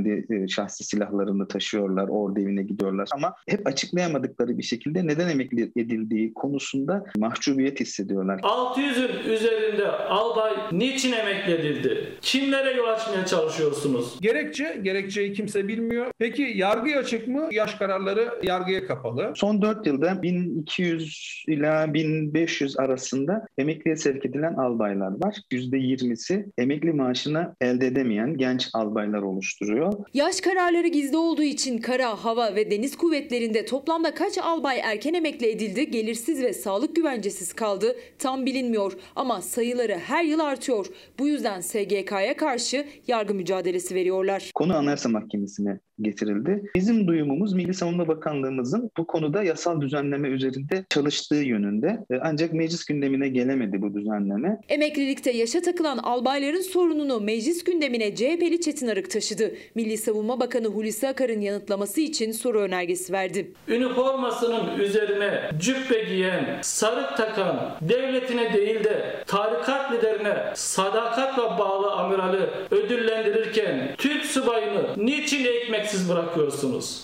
[0.03, 2.07] kendi e, şahsi silahlarını taşıyorlar.
[2.07, 3.09] Ordu evine gidiyorlar.
[3.11, 8.39] Ama hep açıklayamadıkları bir şekilde neden emekli edildiği konusunda mahcubiyet hissediyorlar.
[8.39, 12.17] 600'ün üzerinde albay niçin emekli edildi?
[12.21, 14.17] Kimlere yol açmaya çalışıyorsunuz?
[14.21, 16.05] Gerekçe, gerekçeyi kimse bilmiyor.
[16.19, 17.47] Peki yargıya açık mı?
[17.51, 19.33] Yaş kararları yargıya kapalı.
[19.35, 25.35] Son 4 yılda 1200 ila 1500 arasında emekliye sevk edilen albaylar var.
[25.51, 29.88] %20'si emekli maaşını elde edemeyen genç albaylar oluşturuyor.
[30.13, 35.47] Yaş kararları gizli olduğu için kara, hava ve deniz kuvvetlerinde toplamda kaç albay erken emekli
[35.49, 38.93] edildi, gelirsiz ve sağlık güvencesiz kaldı tam bilinmiyor.
[39.15, 40.85] Ama sayıları her yıl artıyor.
[41.19, 44.51] Bu yüzden SGK'ya karşı yargı mücadelesi veriyorlar.
[44.55, 46.63] Konu Anayasa Mahkemesi'ne getirildi.
[46.75, 51.99] Bizim duyumumuz Milli Savunma Bakanlığımızın bu konuda yasal düzenleme üzerinde çalıştığı yönünde.
[52.11, 54.57] E, Ancak meclis gündemine gelemedi bu düzenleme.
[54.69, 59.51] Emeklilikte yaşa takılan albayların sorununu meclis gündemine CHP'li Çetin Arık taşıdı.
[59.75, 63.51] Milli Savunma Bakanı Hulusi Akar'ın yanıtlaması için soru önergesi verdi.
[63.67, 72.39] Üniformasının üzerine cübbe giyen, sarık takan, devletine değil de tarikat liderine sadakatla bağlı amirali
[72.71, 75.43] ödüllendirirken Türk subayını niçin
[75.89, 77.03] ekmeksiz bırakıyorsunuz?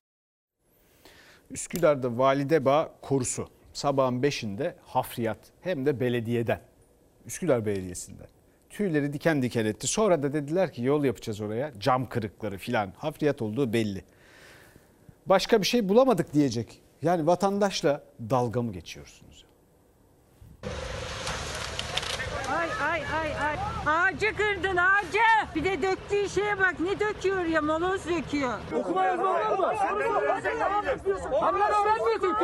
[1.51, 6.61] Üsküdar'da Validebağ korusu sabahın 5'inde hafriyat hem de belediyeden.
[7.25, 8.27] Üsküdar Belediyesi'nden.
[8.69, 9.88] Tüyleri diken diken etti.
[9.88, 11.71] Sonra da dediler ki yol yapacağız oraya.
[11.79, 12.93] Cam kırıkları filan.
[12.97, 14.03] Hafriyat olduğu belli.
[15.25, 16.81] Başka bir şey bulamadık diyecek.
[17.01, 19.45] Yani vatandaşla dalga mı geçiyorsunuz?
[22.50, 23.56] Ay ay ay ay.
[23.86, 25.20] Ağacı kırdın ağacı.
[25.56, 28.54] Bir de döktüğü şeye bak ne döküyor ya moloz döküyor.
[28.76, 29.74] Okuma yazma var mı?
[31.41, 32.36] Onlar öğrenmiyorsun.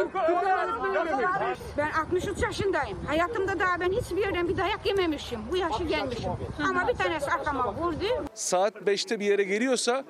[1.77, 2.97] Ben 63 yaşındayım.
[3.07, 5.39] Hayatımda daha ben hiçbir yerden bir dayak yememişim.
[5.51, 6.31] Bu yaşa gelmişim.
[6.69, 8.05] Ama bir tanesi arkama vurdu.
[8.33, 10.03] Saat 5'te bir yere geliyorsa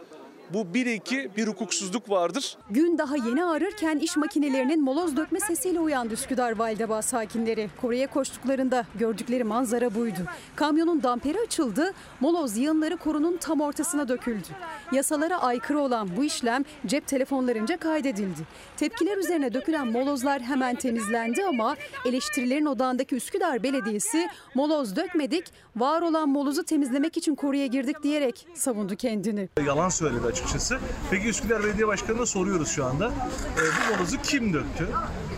[0.54, 2.58] bu 1-2 bir hukuksuzluk vardır.
[2.70, 7.70] Gün daha yeni ağrırken iş makinelerinin moloz dökme sesiyle uyandı Üsküdar Validebağ sakinleri.
[7.82, 10.20] Kore'ye koştuklarında gördükleri manzara buydu.
[10.56, 14.48] Kamyonun damperi açıldı, moloz yığınları korunun tam ortasına döküldü.
[14.92, 18.42] Yasalara aykırı olan bu işlem cep telefonlarınca kaydedildi.
[18.78, 21.76] Tepkiler üzerine dökülen molozlar hemen temizlendi ama
[22.06, 25.46] eleştirilerin odağındaki Üsküdar Belediyesi moloz dökmedik,
[25.76, 29.50] var olan molozu temizlemek için Kore'ye girdik diyerek savundu kendini.
[29.66, 30.41] Yalan söyledi açıkçası.
[31.12, 33.08] Peki Üsküdar Belediye Başkanı'na soruyoruz şu anda.
[33.08, 34.88] E, bu molozu kim döktü?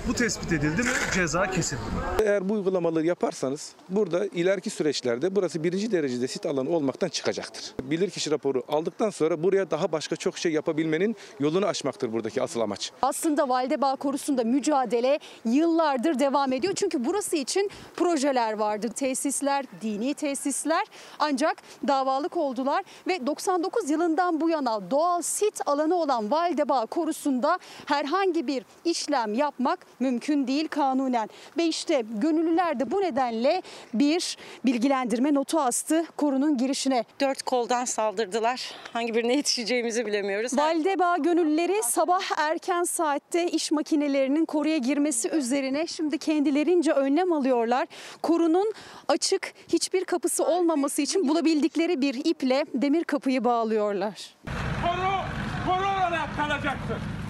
[0.07, 2.23] Bu tespit edildi mi ceza kesildi mi?
[2.23, 7.73] Eğer bu uygulamaları yaparsanız burada ileriki süreçlerde burası birinci derecede sit alanı olmaktan çıkacaktır.
[7.83, 12.91] Bilirkişi raporu aldıktan sonra buraya daha başka çok şey yapabilmenin yolunu açmaktır buradaki asıl amaç.
[13.01, 16.73] Aslında Validebağ konusunda mücadele yıllardır devam ediyor.
[16.75, 18.89] Çünkü burası için projeler vardı.
[18.95, 20.85] Tesisler, dini tesisler
[21.19, 28.47] ancak davalık oldular ve 99 yılından bu yana doğal sit alanı olan Validebağ korusunda herhangi
[28.47, 31.29] bir işlem yapmak mümkün değil kanunen.
[31.57, 33.61] Ve işte gönüllüler de bu nedenle
[33.93, 37.03] bir bilgilendirme notu astı korunun girişine.
[37.19, 38.71] Dört koldan saldırdılar.
[38.93, 40.57] Hangi birine yetişeceğimizi bilemiyoruz.
[40.57, 47.87] Validebağ gönüllüleri sabah erken saatte iş makinelerinin koruya girmesi üzerine şimdi kendilerince önlem alıyorlar.
[48.21, 48.73] Korunun
[49.07, 54.35] açık hiçbir kapısı olmaması için bulabildikleri bir iple demir kapıyı bağlıyorlar.
[54.83, 55.13] Koru,
[55.67, 57.22] koru olarak kalacaksın.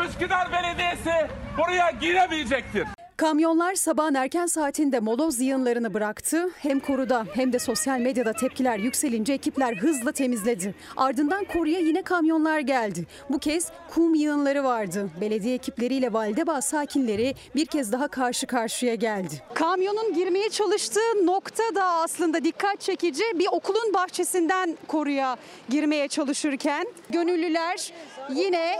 [0.00, 1.28] Üsküdar Belediyesi
[1.58, 2.86] buraya giremeyecektir.
[3.16, 6.50] Kamyonlar sabahın erken saatinde moloz yığınlarını bıraktı.
[6.58, 10.74] Hem koruda hem de sosyal medyada tepkiler yükselince ekipler hızla temizledi.
[10.96, 13.06] Ardından koruya yine kamyonlar geldi.
[13.30, 15.08] Bu kez kum yığınları vardı.
[15.20, 19.42] Belediye ekipleriyle Validebağ sakinleri bir kez daha karşı karşıya geldi.
[19.54, 23.24] Kamyonun girmeye çalıştığı nokta da aslında dikkat çekici.
[23.34, 25.36] Bir okulun bahçesinden koruya
[25.68, 27.92] girmeye çalışırken gönüllüler
[28.30, 28.76] yine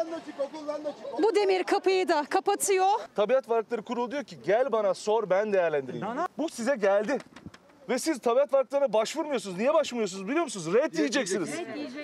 [1.23, 2.89] bu demir kapıyı da kapatıyor.
[3.17, 6.07] Tabiat Varlıkları Kurulu diyor ki gel bana sor ben değerlendireyim.
[6.39, 7.19] Bu size geldi.
[7.89, 9.57] Ve siz tabiat varlıklarına başvurmuyorsunuz.
[9.59, 10.75] Niye başvurmuyorsunuz biliyor musunuz?
[10.75, 11.51] Red diyeceksiniz.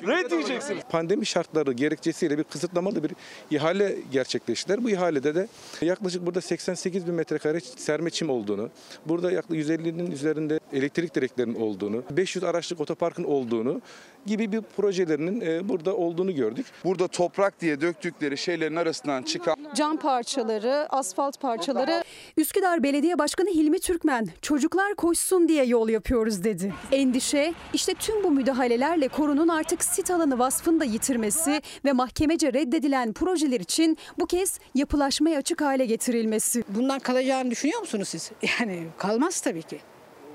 [0.06, 0.82] Red diyeceksiniz.
[0.90, 3.10] Pandemi şartları gerekçesiyle bir kısıtlamalı bir
[3.50, 4.84] ihale gerçekleştiler.
[4.84, 5.48] Bu ihalede de
[5.80, 8.70] yaklaşık burada 88 bin metrekare serme çim olduğunu,
[9.06, 13.80] burada yaklaşık 150'nin üzerinde elektrik direklerinin olduğunu, 500 araçlık otoparkın olduğunu
[14.26, 16.66] gibi bir projelerinin e, burada olduğunu gördük.
[16.84, 22.04] Burada toprak diye döktükleri şeylerin arasından çıkan Cam parçaları, asfalt parçaları.
[22.36, 26.74] Üsküdar Belediye Başkanı Hilmi Türkmen çocuklar koşsun diye yol yapıyoruz dedi.
[26.92, 33.12] Endişe işte tüm bu müdahalelerle korunun artık sit alanı vasfını da yitirmesi ve mahkemece reddedilen
[33.12, 36.64] projeler için bu kez yapılaşmaya açık hale getirilmesi.
[36.68, 38.30] Bundan kalacağını düşünüyor musunuz siz?
[38.60, 39.80] Yani kalmaz tabii ki.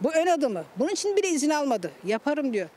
[0.01, 0.63] Bu ön adımı.
[0.79, 1.91] Bunun için bile izin almadı.
[2.05, 2.69] Yaparım diyor.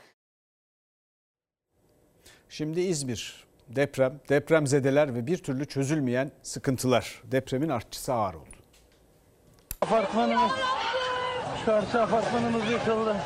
[2.48, 3.46] Şimdi İzmir.
[3.68, 7.22] Deprem, depremzedeler ve bir türlü çözülmeyen sıkıntılar.
[7.24, 8.56] Depremin artçısı ağır oldu.
[9.80, 10.52] Apartmanımız,
[11.66, 13.16] karşı apartmanımız yıkıldı.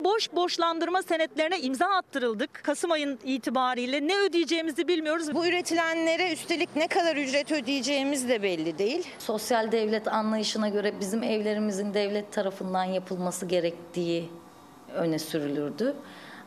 [0.00, 2.60] Boş borçlandırma senetlerine imza attırıldık.
[2.64, 5.34] Kasım ayın itibariyle ne ödeyeceğimizi bilmiyoruz.
[5.34, 9.08] Bu üretilenlere üstelik ne kadar ücret ödeyeceğimiz de belli değil.
[9.18, 14.28] Sosyal devlet anlayışına göre bizim evlerimizin devlet tarafından yapılması gerektiği
[14.94, 15.96] öne sürülürdü.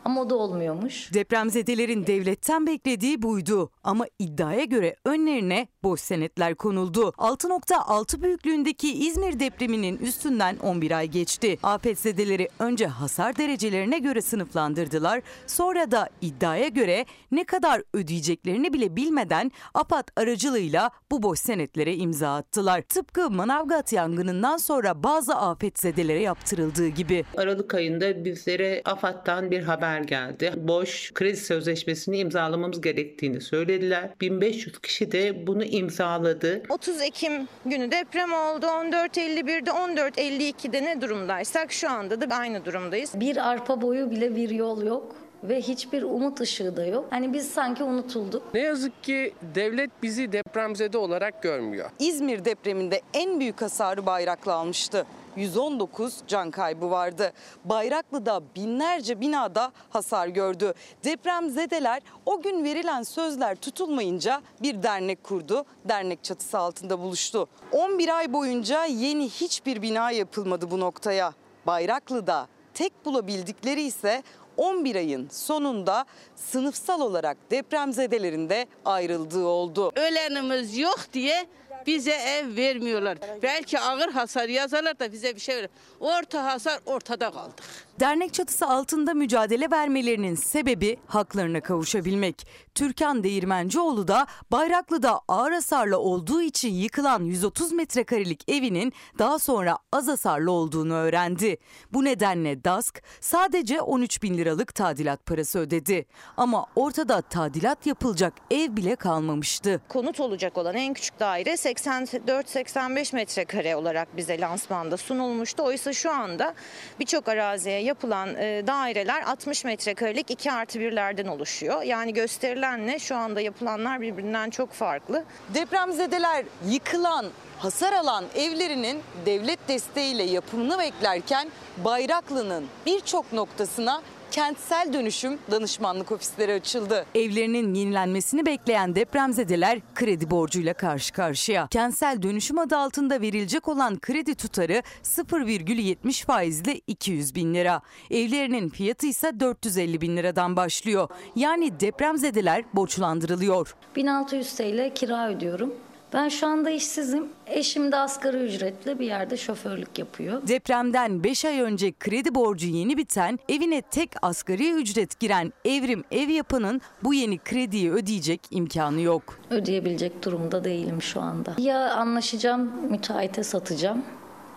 [0.04, 1.14] Ama o da olmuyormuş.
[1.14, 7.12] Depremzedelerin devletten beklediği buydu ama iddiaya göre önlerine boş senetler konuldu.
[7.18, 11.58] 6.6 büyüklüğündeki İzmir depreminin üstünden 11 ay geçti.
[11.62, 15.22] Afetzedeleri önce hasar derecelerine göre sınıflandırdılar.
[15.46, 22.36] Sonra da iddiaya göre ne kadar ödeyeceklerini bile bilmeden APAD aracılığıyla bu boş senetlere imza
[22.36, 22.82] attılar.
[22.82, 27.24] Tıpkı Manavgat yangınından sonra bazı afetzedelere yaptırıldığı gibi.
[27.36, 30.52] Aralık ayında bizlere AFAD'dan bir haber geldi.
[30.56, 34.10] Boş kredi sözleşmesini imzalamamız gerektiğini söylediler.
[34.20, 36.62] 1500 kişi de bunu imzaladı.
[36.68, 38.66] 30 Ekim günü deprem oldu.
[38.66, 43.20] 14.51'de 14.52'de ne durumdaysak şu anda da aynı durumdayız.
[43.20, 47.06] Bir arpa boyu bile bir yol yok ve hiçbir umut ışığı da yok.
[47.10, 48.54] Hani biz sanki unutulduk.
[48.54, 51.90] Ne yazık ki devlet bizi depremzede olarak görmüyor.
[51.98, 55.06] İzmir depreminde en büyük hasarı Bayraklı almıştı.
[55.36, 57.32] 119 can kaybı vardı.
[57.64, 60.74] Bayraklı'da binlerce binada hasar gördü.
[61.04, 65.64] Depremzedeler o gün verilen sözler tutulmayınca bir dernek kurdu.
[65.84, 67.48] Dernek çatısı altında buluştu.
[67.72, 71.32] 11 ay boyunca yeni hiçbir bina yapılmadı bu noktaya.
[71.66, 74.22] Bayraklı'da tek bulabildikleri ise
[74.56, 76.04] 11 ayın sonunda
[76.36, 79.92] sınıfsal olarak depremzedelerin de ayrıldığı oldu.
[79.96, 81.46] Ölenimiz yok diye
[81.86, 83.18] bize ev vermiyorlar.
[83.42, 85.70] Belki ağır hasar yazarlar da bize bir şey verir.
[86.00, 87.64] Orta hasar ortada kaldık.
[88.00, 92.46] Dernek çatısı altında mücadele vermelerinin sebebi haklarına kavuşabilmek.
[92.74, 100.08] Türkan Değirmencioğlu da Bayraklı'da ağır hasarlı olduğu için yıkılan 130 metrekarelik evinin daha sonra az
[100.08, 101.56] hasarlı olduğunu öğrendi.
[101.92, 106.06] Bu nedenle DASK sadece 13 bin liralık tadilat parası ödedi.
[106.36, 109.80] Ama ortada tadilat yapılacak ev bile kalmamıştı.
[109.88, 115.62] Konut olacak olan en küçük daire 84-85 metrekare olarak bize lansmanda sunulmuştu.
[115.62, 116.54] Oysa şu anda
[117.00, 121.82] birçok araziye yapılan e, daireler 60 metrekarelik 2 artı 1'lerden oluşuyor.
[121.82, 125.24] Yani gösterilenle şu anda yapılanlar birbirinden çok farklı.
[125.54, 127.26] Depremzedeler yıkılan,
[127.58, 131.48] hasar alan evlerinin devlet desteğiyle yapımını beklerken
[131.84, 134.02] Bayraklı'nın birçok noktasına
[134.32, 137.06] kentsel dönüşüm danışmanlık ofisleri açıldı.
[137.14, 141.66] Evlerinin yenilenmesini bekleyen depremzedeler kredi borcuyla karşı karşıya.
[141.70, 147.80] Kentsel dönüşüm adı altında verilecek olan kredi tutarı 0,70 faizle 200 bin lira.
[148.10, 151.08] Evlerinin fiyatı ise 450 bin liradan başlıyor.
[151.36, 153.74] Yani depremzedeler borçlandırılıyor.
[153.96, 155.74] 1600 TL kira ödüyorum.
[156.12, 157.28] Ben şu anda işsizim.
[157.46, 160.48] Eşim de asgari ücretle bir yerde şoförlük yapıyor.
[160.48, 166.28] Depremden 5 ay önce kredi borcu yeni biten, evine tek asgari ücret giren Evrim Ev
[166.28, 169.38] Yapı'nın bu yeni krediyi ödeyecek imkanı yok.
[169.50, 171.54] Ödeyebilecek durumda değilim şu anda.
[171.58, 174.02] Ya anlaşacağım, müteahhite satacağım.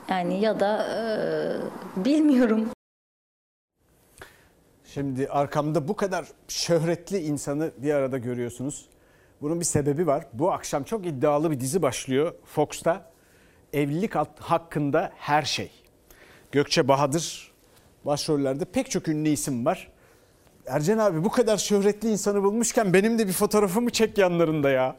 [0.10, 2.70] Yani ya da eee, bilmiyorum.
[4.94, 8.86] Şimdi arkamda bu kadar şöhretli insanı bir arada görüyorsunuz.
[9.42, 10.26] Bunun bir sebebi var.
[10.34, 13.12] Bu akşam çok iddialı bir dizi başlıyor Fox'ta.
[13.74, 15.72] Evlilik hakkında her şey.
[16.52, 17.52] Gökçe Bahadır
[18.06, 19.92] başrollerde pek çok ünlü isim var.
[20.68, 24.96] Ercan abi bu kadar şöhretli insanı bulmuşken benim de bir fotoğrafımı çek yanlarında ya.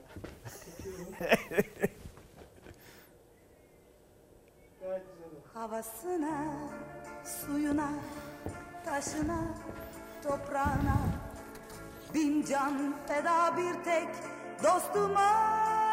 [5.54, 6.44] Havasına,
[7.24, 7.90] suyuna,
[8.84, 9.54] taşına,
[10.22, 11.25] toprağına
[12.16, 14.08] Bin can feda bir tek
[14.64, 15.85] dostuma